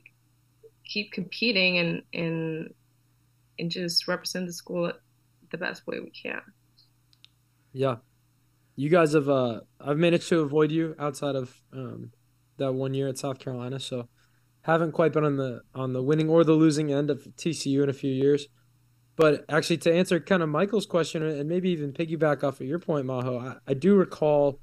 [0.85, 2.75] keep competing and, and,
[3.59, 4.93] and just represent the school
[5.51, 6.41] the best way we can.
[7.73, 7.97] Yeah.
[8.77, 12.13] you guys have uh I've managed to avoid you outside of um
[12.57, 14.09] that one year at South Carolina, so
[14.63, 17.89] haven't quite been on the on the winning or the losing end of TCU in
[17.89, 18.47] a few years.
[19.17, 22.79] But actually, to answer kind of Michael's question and maybe even piggyback off of your
[22.79, 24.61] point, Majo, I, I do recall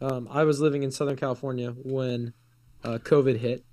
[0.00, 2.32] um, I was living in Southern California when
[2.84, 3.64] uh, COVID hit,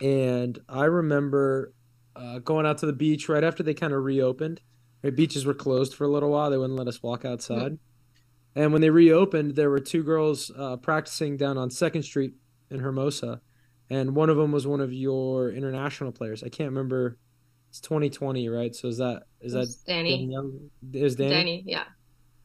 [0.00, 1.72] and I remember
[2.14, 4.60] uh, going out to the beach right after they kind of reopened.
[5.02, 7.72] Right, beaches were closed for a little while; they wouldn't let us walk outside.
[7.72, 8.60] Mm-hmm.
[8.60, 12.34] And when they reopened, there were two girls uh, practicing down on Second Street
[12.70, 13.40] in Hermosa,
[13.90, 16.42] and one of them was one of your international players.
[16.42, 17.18] I can't remember
[17.76, 18.74] it's 2020, right?
[18.74, 20.30] So is that is that Danny?
[20.92, 21.30] Is Danny?
[21.30, 21.84] Danny, yeah.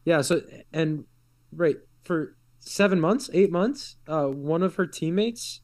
[0.03, 0.21] Yeah.
[0.21, 0.41] So
[0.73, 1.05] and
[1.53, 5.61] right for seven months, eight months, uh, one of her teammates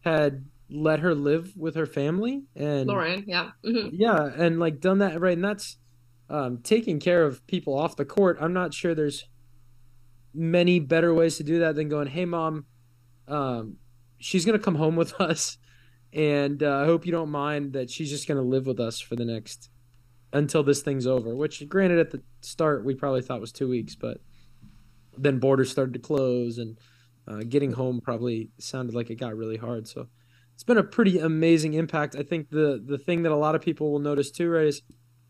[0.00, 3.88] had let her live with her family and Lauren, yeah, mm-hmm.
[3.92, 5.76] yeah, and like done that right, and that's
[6.30, 8.38] um, taking care of people off the court.
[8.40, 9.28] I'm not sure there's
[10.34, 12.64] many better ways to do that than going, "Hey, mom,
[13.28, 13.76] um,
[14.18, 15.58] she's gonna come home with us."
[16.16, 18.98] and uh, I hope you don't mind that she's just going to live with us
[18.98, 19.68] for the next
[20.32, 21.36] until this thing's over.
[21.36, 24.18] Which, granted, at the start we probably thought was two weeks, but
[25.18, 26.78] then borders started to close, and
[27.28, 29.88] uh, getting home probably sounded like it got really hard.
[29.88, 30.08] So
[30.54, 32.16] it's been a pretty amazing impact.
[32.16, 34.82] I think the the thing that a lot of people will notice too, right, is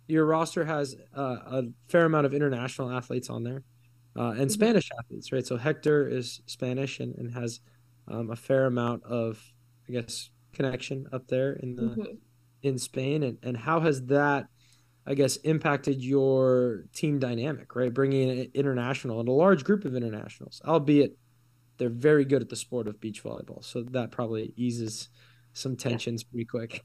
[0.08, 3.64] your roster has uh, a fair amount of international athletes on there.
[4.16, 4.48] Uh, and mm-hmm.
[4.48, 5.46] Spanish athletes, right?
[5.46, 7.60] So Hector is Spanish and, and has
[8.08, 9.42] um, a fair amount of,
[9.88, 12.02] I guess, connection up there in the mm-hmm.
[12.62, 14.46] in Spain, and and how has that,
[15.06, 17.74] I guess, impacted your team dynamic?
[17.74, 21.16] Right, bringing in international and a large group of internationals, albeit
[21.78, 25.08] they're very good at the sport of beach volleyball, so that probably eases
[25.52, 26.30] some tensions yeah.
[26.30, 26.84] pretty quick.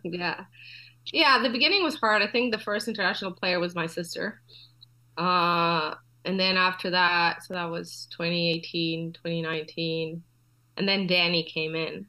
[0.04, 0.44] yeah.
[1.06, 2.22] Yeah, the beginning was hard.
[2.22, 4.40] I think the first international player was my sister.
[5.16, 5.94] Uh,
[6.24, 10.22] and then after that, so that was 2018, 2019.
[10.76, 12.06] And then Danny came in.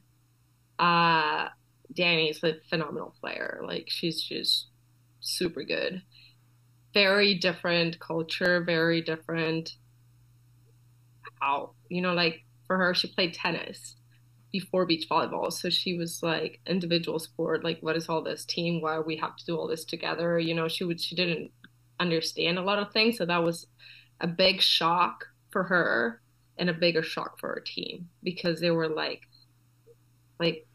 [0.78, 1.48] Uh,
[1.92, 3.62] Danny's a phenomenal player.
[3.66, 4.68] Like she's just
[5.24, 6.02] super good.
[6.92, 9.76] Very different culture, very different
[11.40, 13.96] how, you know, like for her, she played tennis
[14.52, 15.52] before beach volleyball.
[15.52, 18.80] So she was like individual sport, like what is all this team?
[18.80, 20.38] Why we have to do all this together?
[20.38, 21.50] You know, she would she didn't
[21.98, 23.18] understand a lot of things.
[23.18, 23.66] So that was
[24.20, 26.20] a big shock for her
[26.56, 29.22] and a bigger shock for her team because they were like
[30.38, 30.66] like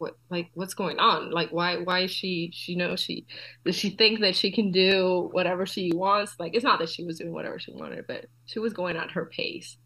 [0.00, 1.30] what like what's going on?
[1.30, 3.26] Like why why is she she knows she
[3.66, 6.34] does she think that she can do whatever she wants?
[6.38, 9.10] Like it's not that she was doing whatever she wanted but she was going at
[9.10, 9.76] her pace.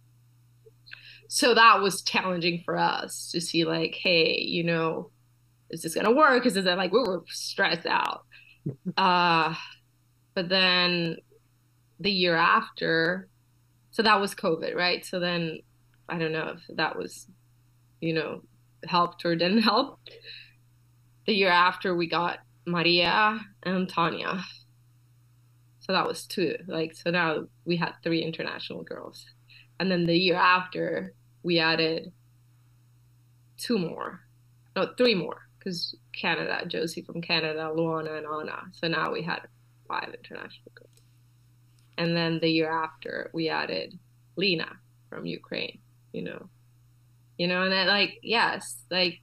[1.28, 5.10] So that was challenging for us to see like hey you know
[5.70, 6.46] is this gonna work?
[6.46, 8.22] Is it like we were stressed out.
[8.96, 9.54] Uh
[10.34, 11.16] but then
[12.00, 13.28] the year after
[13.90, 15.04] so that was covid right?
[15.04, 15.58] So then
[16.08, 17.26] i don't know if that was
[18.00, 18.42] you know
[18.88, 20.00] helped or didn't help.
[21.26, 24.44] The year after, we got Maria and Tanya.
[25.80, 26.56] So that was two.
[26.66, 29.26] Like, so now we had three international girls.
[29.78, 32.12] And then the year after, we added
[33.56, 34.20] two more.
[34.76, 35.40] No, three more.
[35.58, 38.62] Because Canada, Josie from Canada, Luana, and Anna.
[38.72, 39.40] So now we had
[39.88, 40.90] five international girls.
[41.96, 43.98] And then the year after, we added
[44.36, 44.68] Lena
[45.08, 45.78] from Ukraine,
[46.12, 46.48] you know
[47.38, 49.20] you know and that like yes like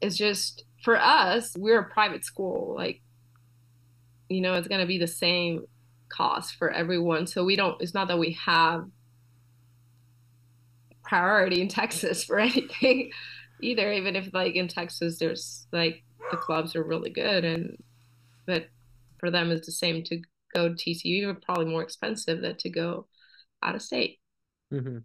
[0.00, 3.00] it's just for us we're a private school like
[4.28, 5.64] you know it's going to be the same
[6.08, 8.84] cost for everyone so we don't it's not that we have
[11.02, 13.10] priority in texas for anything
[13.62, 17.76] either even if like in texas there's like the clubs are really good and
[18.46, 18.66] but
[19.18, 20.20] for them it's the same to
[20.54, 23.06] go to tcu even probably more expensive than to go
[23.62, 24.18] out of state
[24.72, 24.98] mm-hmm.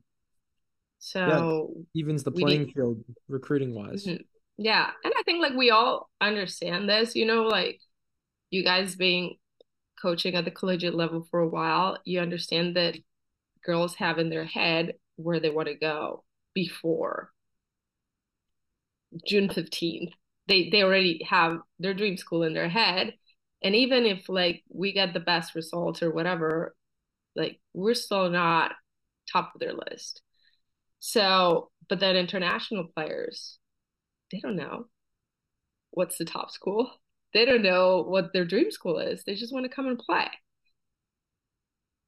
[1.00, 4.06] So yeah, evens the playing need, field recruiting wise.
[4.06, 4.22] Mm-hmm.
[4.58, 4.90] Yeah.
[5.04, 7.80] And I think like we all understand this, you know, like
[8.52, 9.38] you guys being
[10.02, 12.98] coaching at the collegiate level for a while, you understand that
[13.64, 16.24] girls have in their head where they want to go
[16.54, 17.32] before
[19.26, 20.12] June 15th.
[20.48, 23.14] They they already have their dream school in their head.
[23.64, 26.76] And even if like we get the best results or whatever,
[27.36, 28.74] like we're still not
[29.32, 30.22] top of their list.
[31.00, 33.58] So, but then international players,
[34.32, 34.86] they don't know
[35.92, 36.92] what's the top school.
[37.34, 39.24] They don't know what their dream school is.
[39.24, 40.28] They just want to come and play.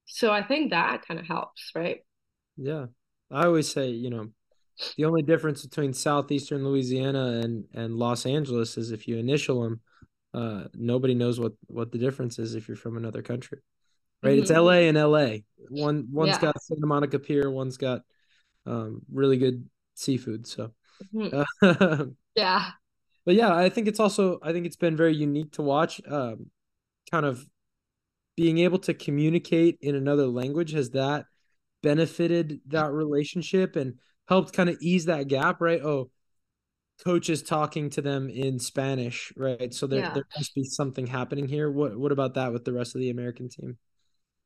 [0.06, 2.00] So I think that kind of helps, right?
[2.58, 2.88] Yeah.
[3.30, 4.28] I always say, you know,
[4.98, 9.82] the only difference between southeastern Louisiana and and Los Angeles is if you initial them,
[10.34, 13.60] uh, nobody knows what what the difference is if you're from another country.
[14.24, 14.38] right?
[14.38, 14.58] It's Mhm.
[14.58, 15.44] LA and LA.
[15.70, 16.42] One one's Yeah.
[16.42, 18.04] got Santa Monica Pier, one's got
[18.66, 20.47] um, really good seafood.
[20.47, 20.72] So,
[21.14, 21.36] Mhm.
[21.62, 22.05] uh,
[22.36, 22.72] Yeah.
[23.26, 26.01] but yeah, I think it's also I think it's been very unique to watch.
[26.07, 26.47] Um,
[27.12, 27.45] kind of
[28.38, 31.26] being able to communicate in another language has that
[31.84, 33.95] benefited that relationship and
[34.28, 35.82] helped kind of ease that gap, right?
[35.82, 36.09] Oh,
[37.03, 39.74] coaches talking to them in Spanish, right?
[39.74, 40.14] So there Yeah.
[40.14, 41.72] there must be something happening here.
[41.72, 43.78] What what about that with the rest of the American team?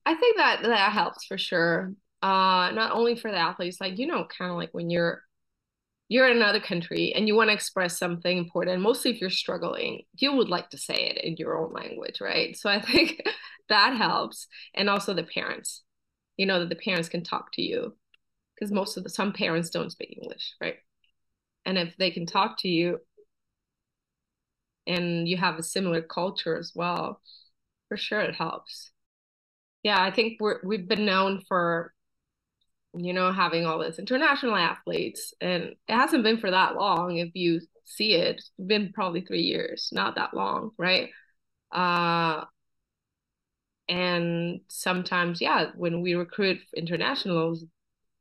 [0.05, 1.93] I think that that helps for sure.
[2.21, 5.21] Uh, not only for the athletes, like you know, kind of like when you're
[6.09, 10.03] you're in another country and you want to express something important, mostly if you're struggling,
[10.17, 12.55] you would like to say it in your own language, right?
[12.57, 13.21] So I think
[13.69, 14.47] that helps.
[14.75, 15.83] And also the parents,
[16.37, 17.95] you know, that the parents can talk to you
[18.55, 20.77] because most of the some parents don't speak English, right?
[21.65, 22.99] And if they can talk to you
[24.87, 27.21] and you have a similar culture as well,
[27.89, 28.91] for sure it helps.
[29.83, 31.94] Yeah, I think we're we've been known for
[32.97, 37.17] you know, having all this international athletes, and it hasn't been for that long.
[37.17, 41.09] If you see it, it's been probably three years, not that long, right?
[41.71, 42.45] Uh,
[43.87, 47.63] and sometimes, yeah, when we recruit internationals,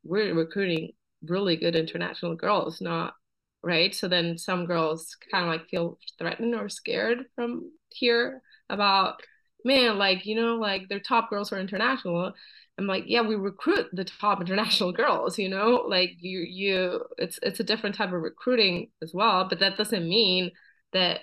[0.03, 0.91] we're recruiting
[1.23, 3.15] really good international girls, not
[3.63, 3.95] right.
[3.95, 9.21] So then some girls kind of like feel threatened or scared from here about,
[9.65, 12.33] man, like, you know, like their top girls are international.
[12.77, 17.39] I'm like, yeah, we recruit the top international girls, you know, like you, you, it's,
[17.41, 20.51] it's a different type of recruiting as well, but that doesn't mean
[20.93, 21.21] that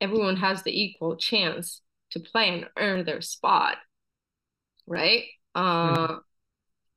[0.00, 3.76] everyone has the equal chance to play and earn their spot,
[4.86, 5.24] right?
[5.54, 6.16] Uh,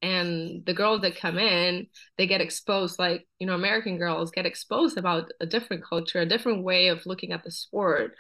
[0.02, 4.46] and the girls that come in, they get exposed, like, you know, American girls get
[4.46, 8.14] exposed about a different culture, a different way of looking at the sport.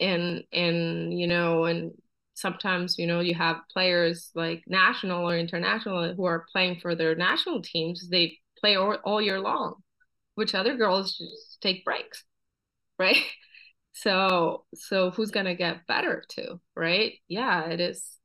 [0.00, 1.92] And, and, you know, and
[2.38, 7.14] sometimes you know you have players like national or international who are playing for their
[7.14, 9.74] national teams they play all, all year long
[10.34, 12.24] which other girls just take breaks
[12.98, 13.24] right
[13.92, 18.18] so so who's gonna get better too right yeah it is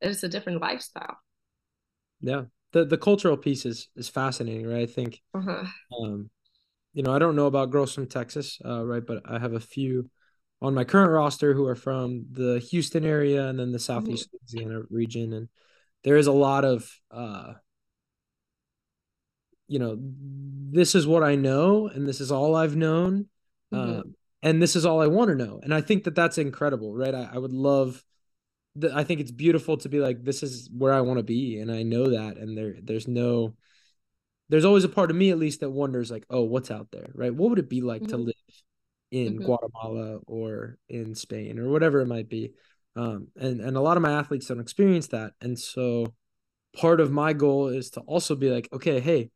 [0.00, 1.18] it's a different lifestyle
[2.20, 2.44] Yeah.
[2.72, 4.82] The the cultural piece is is fascinating, right?
[4.82, 5.64] I think uh-huh.
[6.00, 6.30] um
[6.92, 9.60] you know, I don't know about girls from Texas, uh, right, but I have a
[9.60, 10.08] few
[10.64, 14.56] on my current roster who are from the Houston area and then the Southeast mm-hmm.
[14.56, 15.34] Louisiana region.
[15.34, 15.48] And
[16.04, 17.52] there is a lot of, uh,
[19.68, 23.26] you know, this is what I know and this is all I've known.
[23.72, 23.98] Mm-hmm.
[23.98, 25.60] Um, and this is all I want to know.
[25.62, 27.14] And I think that that's incredible, right?
[27.14, 28.02] I, I would love
[28.76, 28.92] that.
[28.92, 31.58] I think it's beautiful to be like, this is where I want to be.
[31.58, 32.38] And I know that.
[32.38, 33.54] And there, there's no,
[34.48, 37.10] there's always a part of me at least that wonders like, oh, what's out there,
[37.14, 37.34] right?
[37.34, 38.10] What would it be like mm-hmm.
[38.10, 38.34] to live
[39.14, 39.44] in mm-hmm.
[39.44, 42.52] Guatemala or in Spain or whatever it might be.
[42.96, 46.14] Um, and and a lot of my athletes don't experience that, and so
[46.76, 49.30] part of my goal is to also be like, okay, hey,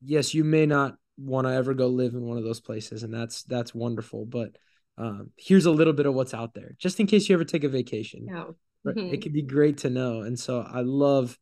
[0.00, 3.12] yes, you may not want to ever go live in one of those places, and
[3.12, 4.56] that's that's wonderful, but
[4.96, 7.64] um, here's a little bit of what's out there, just in case you ever take
[7.64, 8.26] a vacation.
[8.28, 8.44] Yeah.
[8.86, 9.14] Mm-hmm.
[9.14, 11.36] It could be great to know, and so I love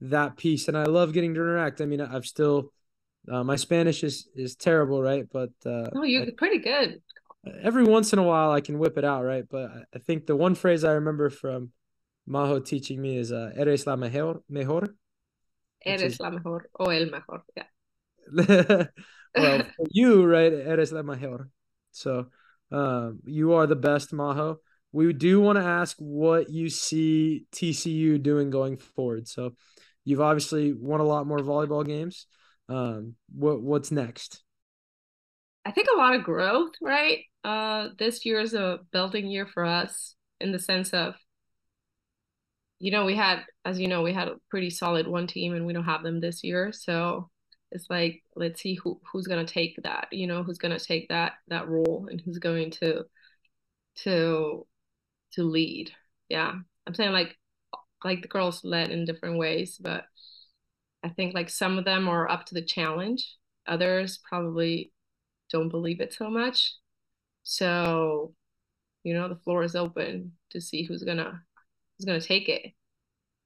[0.00, 1.80] that piece, and I love getting to interact.
[1.80, 2.72] I mean, I've still
[3.30, 5.26] uh, my Spanish is is terrible, right?
[5.30, 7.00] But uh, oh, you're I, pretty good.
[7.62, 9.44] Every once in a while, I can whip it out, right?
[9.48, 11.70] But I, think the one phrase I remember from
[12.26, 14.94] Majo teaching me is uh, "Eres la mejor." mejor
[15.84, 17.42] Eres la mejor o el mejor.
[17.56, 17.64] Yeah.
[19.34, 20.52] well, for you, right?
[20.52, 21.48] Eres la mejor.
[21.92, 22.26] So,
[22.72, 24.58] um, you are the best, Majo.
[24.92, 29.28] We do want to ask what you see TCU doing going forward.
[29.28, 29.54] So,
[30.04, 32.26] you've obviously won a lot more volleyball games
[32.68, 34.42] um what what's next?
[35.64, 37.20] I think a lot of growth right?
[37.42, 41.14] Uh this year is a building year for us in the sense of
[42.78, 45.66] you know we had as you know we had a pretty solid one team and
[45.66, 46.72] we don't have them this year.
[46.72, 47.30] So
[47.70, 50.84] it's like let's see who who's going to take that you know who's going to
[50.84, 53.04] take that that role and who's going to
[53.96, 54.66] to
[55.32, 55.90] to lead.
[56.28, 56.52] Yeah.
[56.86, 57.36] I'm saying like
[58.04, 60.04] like the girls led in different ways but
[61.04, 63.36] I think like some of them are up to the challenge.
[63.66, 64.90] Others probably
[65.52, 66.74] don't believe it so much.
[67.42, 68.34] So,
[69.02, 71.42] you know, the floor is open to see who's gonna
[71.98, 72.72] who's gonna take it.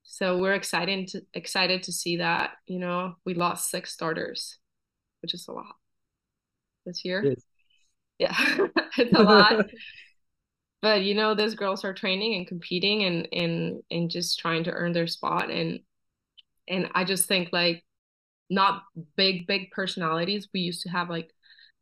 [0.05, 2.53] So we're excited to excited to see that.
[2.67, 4.59] You know, we lost six starters,
[5.21, 5.77] which is a lot
[6.87, 7.35] this year.
[8.19, 8.37] Yeah,
[8.97, 9.67] it's a lot.
[10.83, 14.73] but you know, those girls are training and competing and and and just trying to
[14.73, 15.81] earn their spot and
[16.69, 17.85] and I just think like
[18.51, 18.83] not
[19.17, 20.49] big, big personalities.
[20.55, 21.31] We used to have like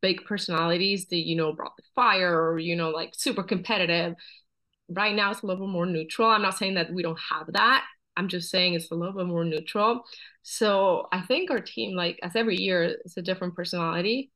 [0.02, 4.14] big personalities that, you know, brought the fire or, you know, like super competitive.
[4.88, 6.28] right now it's a little bit more neutral.
[6.28, 7.84] I'm not saying that we don't have that.
[8.16, 10.04] I'm just saying it's a little bit more neutral.
[10.42, 14.30] So I think our team, like as every year, it's a different personality.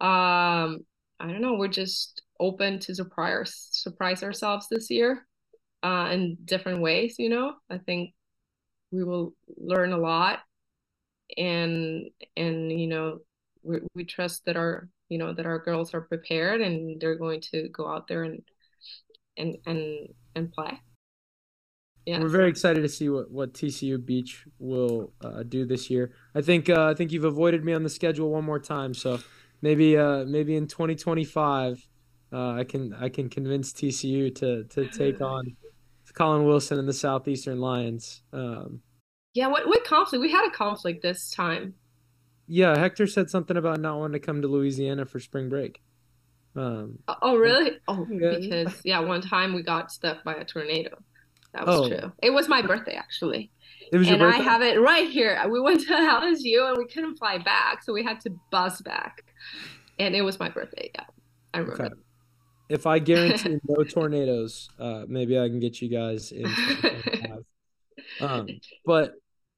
[0.00, 0.80] Um,
[1.20, 1.54] I don't know.
[1.54, 5.26] We're just open to surprise surprise ourselves this year,
[5.82, 7.16] uh, in different ways.
[7.18, 8.14] You know, I think
[8.94, 10.40] we will learn a lot,
[11.36, 13.18] and and you know,
[13.62, 17.40] we we trust that our you know that our girls are prepared and they're going
[17.52, 18.42] to go out there and
[19.36, 20.80] and and and play.
[22.06, 22.20] Yeah.
[22.20, 26.12] We're very excited to see what, what TCU Beach will uh, do this year.
[26.34, 29.20] I think uh, I think you've avoided me on the schedule one more time, so
[29.62, 31.86] maybe uh, maybe in 2025
[32.32, 35.56] uh, I can I can convince TCU to to take on
[36.14, 38.22] Colin Wilson and the Southeastern Lions.
[38.32, 38.80] Um,
[39.34, 40.22] yeah, what what conflict?
[40.22, 41.74] We had a conflict this time.
[42.46, 45.80] Yeah, Hector said something about not wanting to come to Louisiana for spring break.
[46.56, 47.72] Um, oh, really?
[47.88, 48.36] Oh, yeah.
[48.38, 50.96] because yeah, one time we got stuck by a tornado.
[51.52, 51.88] That was oh.
[51.88, 52.12] true.
[52.22, 53.50] It was my birthday actually.
[53.92, 54.42] It was and your birthday?
[54.42, 55.40] I have it right here.
[55.48, 59.24] We went to LSU and we couldn't fly back, so we had to bus back.
[59.98, 60.90] And it was my birthday.
[60.94, 61.04] Yeah,
[61.52, 61.84] I remember.
[61.86, 61.94] Okay.
[62.68, 66.46] If I guarantee no tornadoes, uh, maybe I can get you guys in.
[68.20, 68.48] um,
[68.84, 69.14] but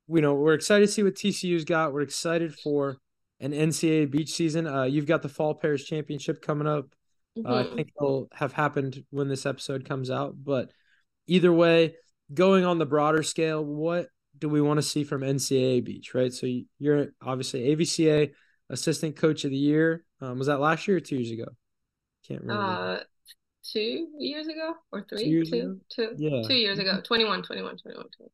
[0.09, 1.93] you know, we're excited to see what TCU's got.
[1.93, 2.99] We're excited for
[3.41, 4.67] an NCAA beach season.
[4.67, 6.87] Uh, you've got the Fall Pairs Championship coming up.
[7.37, 7.47] Mm-hmm.
[7.47, 10.35] Uh, I think it'll have happened when this episode comes out.
[10.43, 10.71] But
[11.27, 11.95] either way,
[12.33, 16.33] going on the broader scale, what do we want to see from NCAA beach, right?
[16.33, 16.47] So
[16.79, 18.33] you're obviously AVCA
[18.71, 20.05] Assistant Coach of the Year.
[20.21, 21.51] Um, was that last year or two years ago?
[22.27, 22.63] Can't remember.
[22.63, 23.01] Uh,
[23.63, 25.25] two years ago or three?
[25.25, 25.77] Two, years two, ago?
[25.89, 26.43] two, yeah.
[26.47, 27.01] two years ago.
[27.03, 28.31] 21, 21, 21, 21.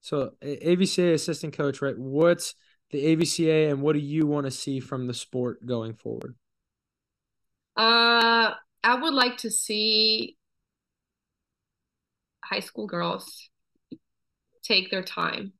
[0.00, 1.96] So AVCA assistant coach, right?
[1.98, 2.54] What's
[2.90, 6.34] the AVCA and what do you want to see from the sport going forward?
[7.76, 10.36] Uh, I would like to see
[12.42, 13.48] high school girls
[14.62, 15.52] take their time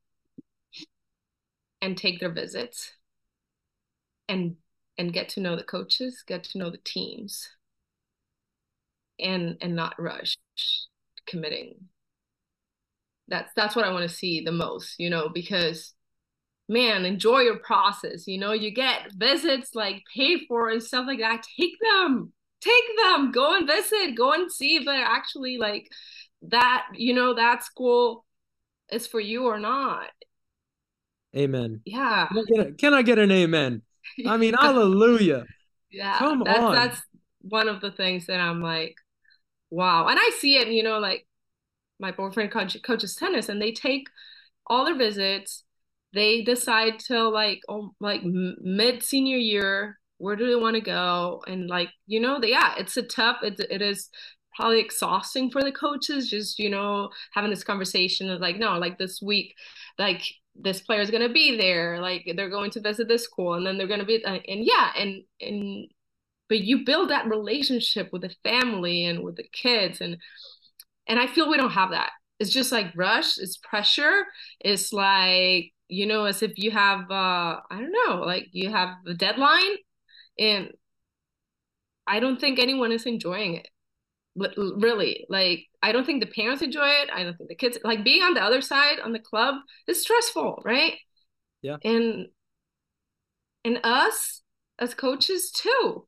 [1.81, 2.93] and take their visits
[4.29, 4.57] and
[4.99, 7.49] and get to know the coaches, get to know the teams
[9.21, 10.37] and and not rush
[11.27, 11.75] committing.
[13.29, 15.95] That's that's what i want to see the most you know because
[16.69, 21.21] man enjoy your process you know you get visits like paid for and stuff like
[21.21, 25.89] that take them take them go and visit go and see if they're actually like
[26.43, 28.25] that you know that school
[28.91, 30.09] is for you or not.
[31.37, 31.81] Amen.
[31.85, 32.27] Yeah.
[32.29, 33.83] Can I get, a, can I get an amen?
[34.27, 35.45] I mean hallelujah.
[35.91, 36.75] Yeah come that's, on.
[36.75, 37.03] that's
[37.43, 38.95] one of the things that i'm like
[39.71, 40.07] wow.
[40.09, 41.27] And i see it you know like
[42.01, 44.09] my boyfriend coach, coaches tennis and they take
[44.67, 45.65] all their visits.
[46.13, 51.43] They decide to like oh like mid senior year where do they want to go?
[51.47, 54.09] And like you know they, yeah it's a tough it, it is
[54.57, 58.99] probably exhausting for the coaches just you know having this conversation of like no like
[58.99, 59.55] this week
[59.99, 60.23] like
[60.57, 63.65] this player is going to be there like they're going to visit this school and
[63.65, 65.89] then they're going to be uh, and yeah and and
[66.51, 70.19] but you build that relationship with the family and with the kids and
[71.07, 72.11] and I feel we don't have that.
[72.39, 74.27] It's just like rush, it's pressure.
[74.61, 78.91] It's like, you know, as if you have uh I don't know, like you have
[79.07, 79.77] a deadline
[80.39, 80.71] and
[82.07, 83.69] I don't think anyone is enjoying it.
[84.37, 87.11] But really, like I don't think the parents enjoy it.
[87.13, 90.03] I don't think the kids like being on the other side on the club is
[90.03, 90.95] stressful, right?
[91.63, 91.77] Yeah.
[91.85, 92.27] And
[93.65, 94.43] and us
[94.79, 96.07] as coaches too.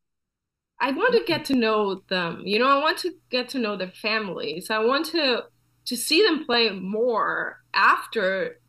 [0.82, 2.42] I want to get to know them.
[2.44, 4.68] You know, I want to get to know their families.
[4.68, 5.44] I want to
[5.84, 8.60] to see them play more after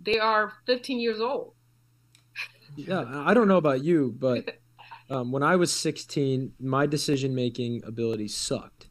[0.00, 1.54] they are 15 years old.
[2.76, 4.58] Yeah, I don't know about you, but
[5.10, 8.88] um, when I was 16, my decision making ability sucked.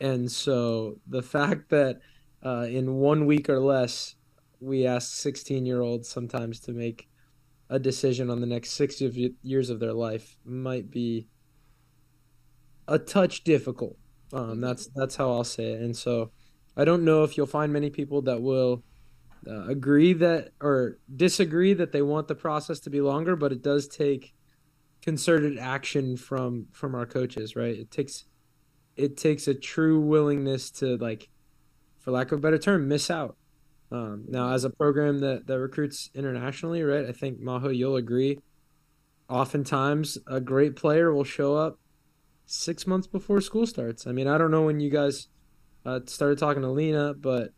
[0.00, 2.00] And so the fact that
[2.44, 4.14] uh, in one week or less,
[4.60, 7.08] we ask 16 year olds sometimes to make
[7.70, 11.28] a decision on the next six years of their life might be
[12.88, 13.96] a touch difficult.
[14.32, 15.80] Um, that's that's how I'll say it.
[15.80, 16.30] And so
[16.76, 18.82] I don't know if you'll find many people that will
[19.48, 23.62] uh, agree that or disagree that they want the process to be longer, but it
[23.62, 24.34] does take
[25.02, 27.76] concerted action from from our coaches, right?
[27.76, 28.24] It takes
[28.96, 31.28] it takes a true willingness to like,
[32.00, 33.36] for lack of a better term, miss out.
[33.92, 37.06] Um, now, as a program that that recruits internationally, right?
[37.06, 38.40] I think Majo, you'll agree.
[39.28, 41.78] Oftentimes, a great player will show up
[42.46, 44.06] six months before school starts.
[44.06, 45.28] I mean, I don't know when you guys
[45.84, 47.52] uh, started talking to Lena, but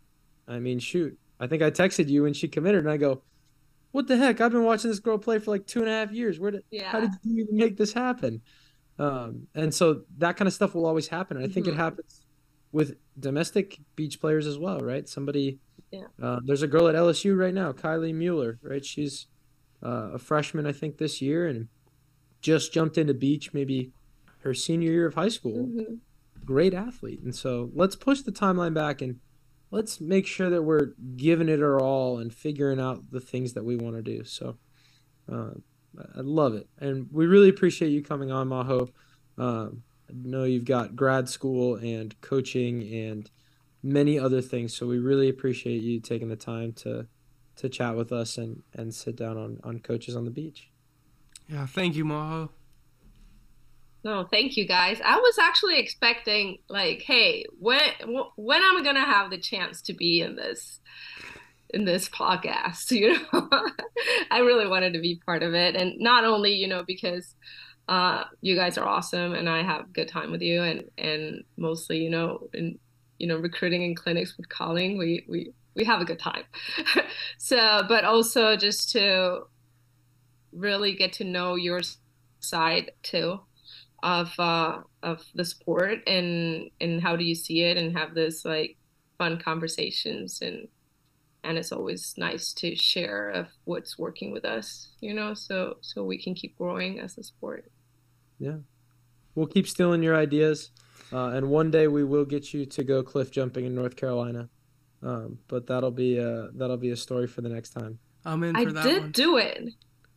[0.47, 3.23] I mean, shoot, I think I texted you when she committed, and I go,
[3.93, 4.41] "What the heck?
[4.41, 6.41] I've been watching this girl play for like two and a half years.
[6.41, 6.65] Where did?
[6.71, 6.91] Yeah.
[6.91, 8.43] How did you even make this happen?"
[8.99, 11.37] Um, and so that kind of stuff will always happen.
[11.37, 11.79] And I think mm-hmm.
[11.79, 12.23] it happens
[12.73, 15.09] with domestic beach players as well, right?
[15.09, 15.59] Somebody,
[15.93, 16.07] Yeah.
[16.23, 18.85] uh, there's a girl at LSU right now, Kylie Mueller, right?
[18.85, 19.27] She's
[19.83, 21.69] uh, a freshman, I think, this year, and
[22.41, 23.93] just jumped into beach maybe
[24.49, 25.67] her senior year of high school.
[25.67, 25.99] Mhm.
[26.45, 29.21] Great athlete, and so let's push the timeline back and
[29.71, 33.65] let's make sure that we're giving it our all and figuring out the things that
[33.65, 34.25] we want to do.
[34.25, 34.57] So,
[35.31, 35.51] uh,
[36.15, 38.89] I love it, and we really appreciate you coming on, Majo.
[39.37, 43.31] Um, I know you've got grad school and coaching and
[43.83, 47.07] many other things, so we really appreciate you taking the time to
[47.57, 50.71] to chat with us and and sit down on on coaches on the beach.
[51.49, 52.51] Yeah, thank you, Majo.
[54.09, 55.03] No, thank you guys.
[55.05, 57.79] I was actually expecting like, hey, when
[58.37, 60.81] when am I gonna have the chance to be in this
[61.75, 62.91] in this podcast?
[62.99, 63.51] You know,
[64.31, 67.35] I really wanted to be part of it, and not only you know because
[67.87, 71.99] uh, you guys are awesome, and I have good time with you, and and mostly
[71.99, 72.79] you know in
[73.19, 76.45] you know recruiting and clinics with Colin, we we we have a good time.
[77.37, 79.43] so, but also just to
[80.55, 81.83] really get to know your
[82.41, 83.41] side too
[84.03, 88.45] of uh of the sport and and how do you see it and have this
[88.45, 88.77] like
[89.19, 90.69] fun conversations and
[91.45, 96.05] and it's always nice to share of what's working with us you know so so
[96.05, 97.71] we can keep growing as a sport
[98.39, 98.57] yeah
[99.39, 100.73] We'll keep stealing your ideas,
[101.13, 104.49] uh, and one day we will get you to go cliff jumping in North Carolina.
[105.01, 108.01] Um, but that'll be a that'll be a story for the next time.
[108.25, 109.13] I'm in i for that did one.
[109.13, 109.69] do it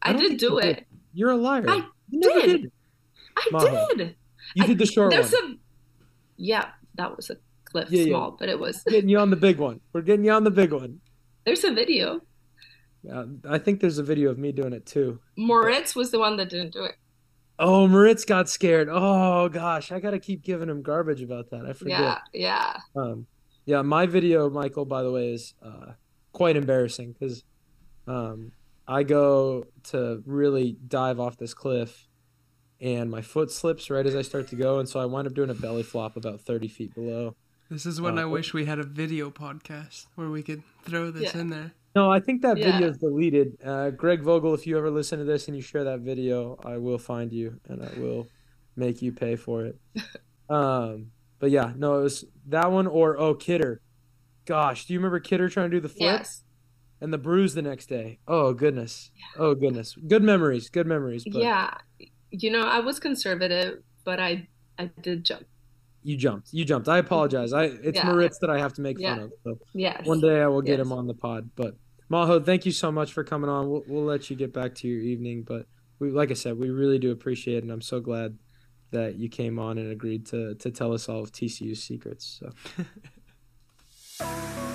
[0.01, 0.85] I i, did do it did.
[1.13, 1.69] You're a liar.
[1.69, 2.71] I You never did.
[3.37, 4.15] I did
[4.55, 5.53] You I- did the short there's one.
[5.53, 5.55] a
[6.37, 8.07] yeah that was a cliff Yeah, yeah.
[8.09, 9.79] small but it was Getting you on the big one.
[9.93, 10.99] We're getting you on the big one.
[11.45, 12.21] there's a video
[13.11, 15.19] Uh, I think there's a video of me doing it too.
[15.37, 16.95] moritz was the one that didn't do it
[17.63, 18.89] Oh, Moritz got scared.
[18.91, 21.63] Oh gosh, I gotta keep giving him garbage about that.
[21.67, 21.99] I forget.
[21.99, 23.27] yeah yeah Um,
[23.65, 25.91] yeah, my video, Michael, by the way, is uh,
[26.33, 27.43] quite embarrassing because
[28.07, 28.51] um,
[28.87, 32.07] I go to really dive off this cliff
[32.81, 34.79] and my foot slips right as I start to go.
[34.79, 37.35] And so I wind up doing a belly flop about 30 feet below.
[37.69, 41.11] This is when Uh, I wish we had a video podcast where we could throw
[41.11, 41.41] this Yeah.
[41.41, 41.71] in there.
[41.95, 42.71] No, I think that Yeah.
[42.71, 43.57] video is deleted.
[43.63, 46.77] Uh, Greg Vogel, if you ever listen to this and you share that video, I
[46.77, 48.27] will find you and I will
[48.75, 49.79] make you pay for it.
[50.49, 53.79] Um, but yeah, no, it was that one or oh, Kidder.
[54.45, 56.01] Gosh, do you remember Kidder trying to do the flip?
[56.19, 56.43] yes
[56.99, 58.19] and the bruise the next day.
[58.27, 59.11] Oh goodness.
[59.37, 59.95] Oh goodness.
[59.95, 60.69] Good memories.
[60.69, 61.23] Good memories.
[61.23, 61.77] But Yeah,
[62.31, 64.47] you know, I was conservative, but I
[64.79, 65.45] I did jump.
[66.03, 66.49] you jumped.
[66.51, 66.87] You jumped.
[66.89, 67.53] I apologize.
[67.53, 68.07] I it's Yeah.
[68.07, 69.31] Moritz that I have to make fun of.
[69.43, 70.05] So Yes.
[70.07, 70.87] one day I will get Yes.
[70.87, 71.51] him on the pod.
[71.55, 71.75] But
[72.09, 73.69] Majo, thank you so much for coming on.
[73.69, 75.43] We'll we'll let you get back to your evening.
[75.43, 75.67] But
[75.99, 78.37] we like I said, we really do appreciate it and I'm so glad
[78.91, 82.41] that you came on and agreed to to tell us all of TCU's secrets.
[82.41, 82.51] So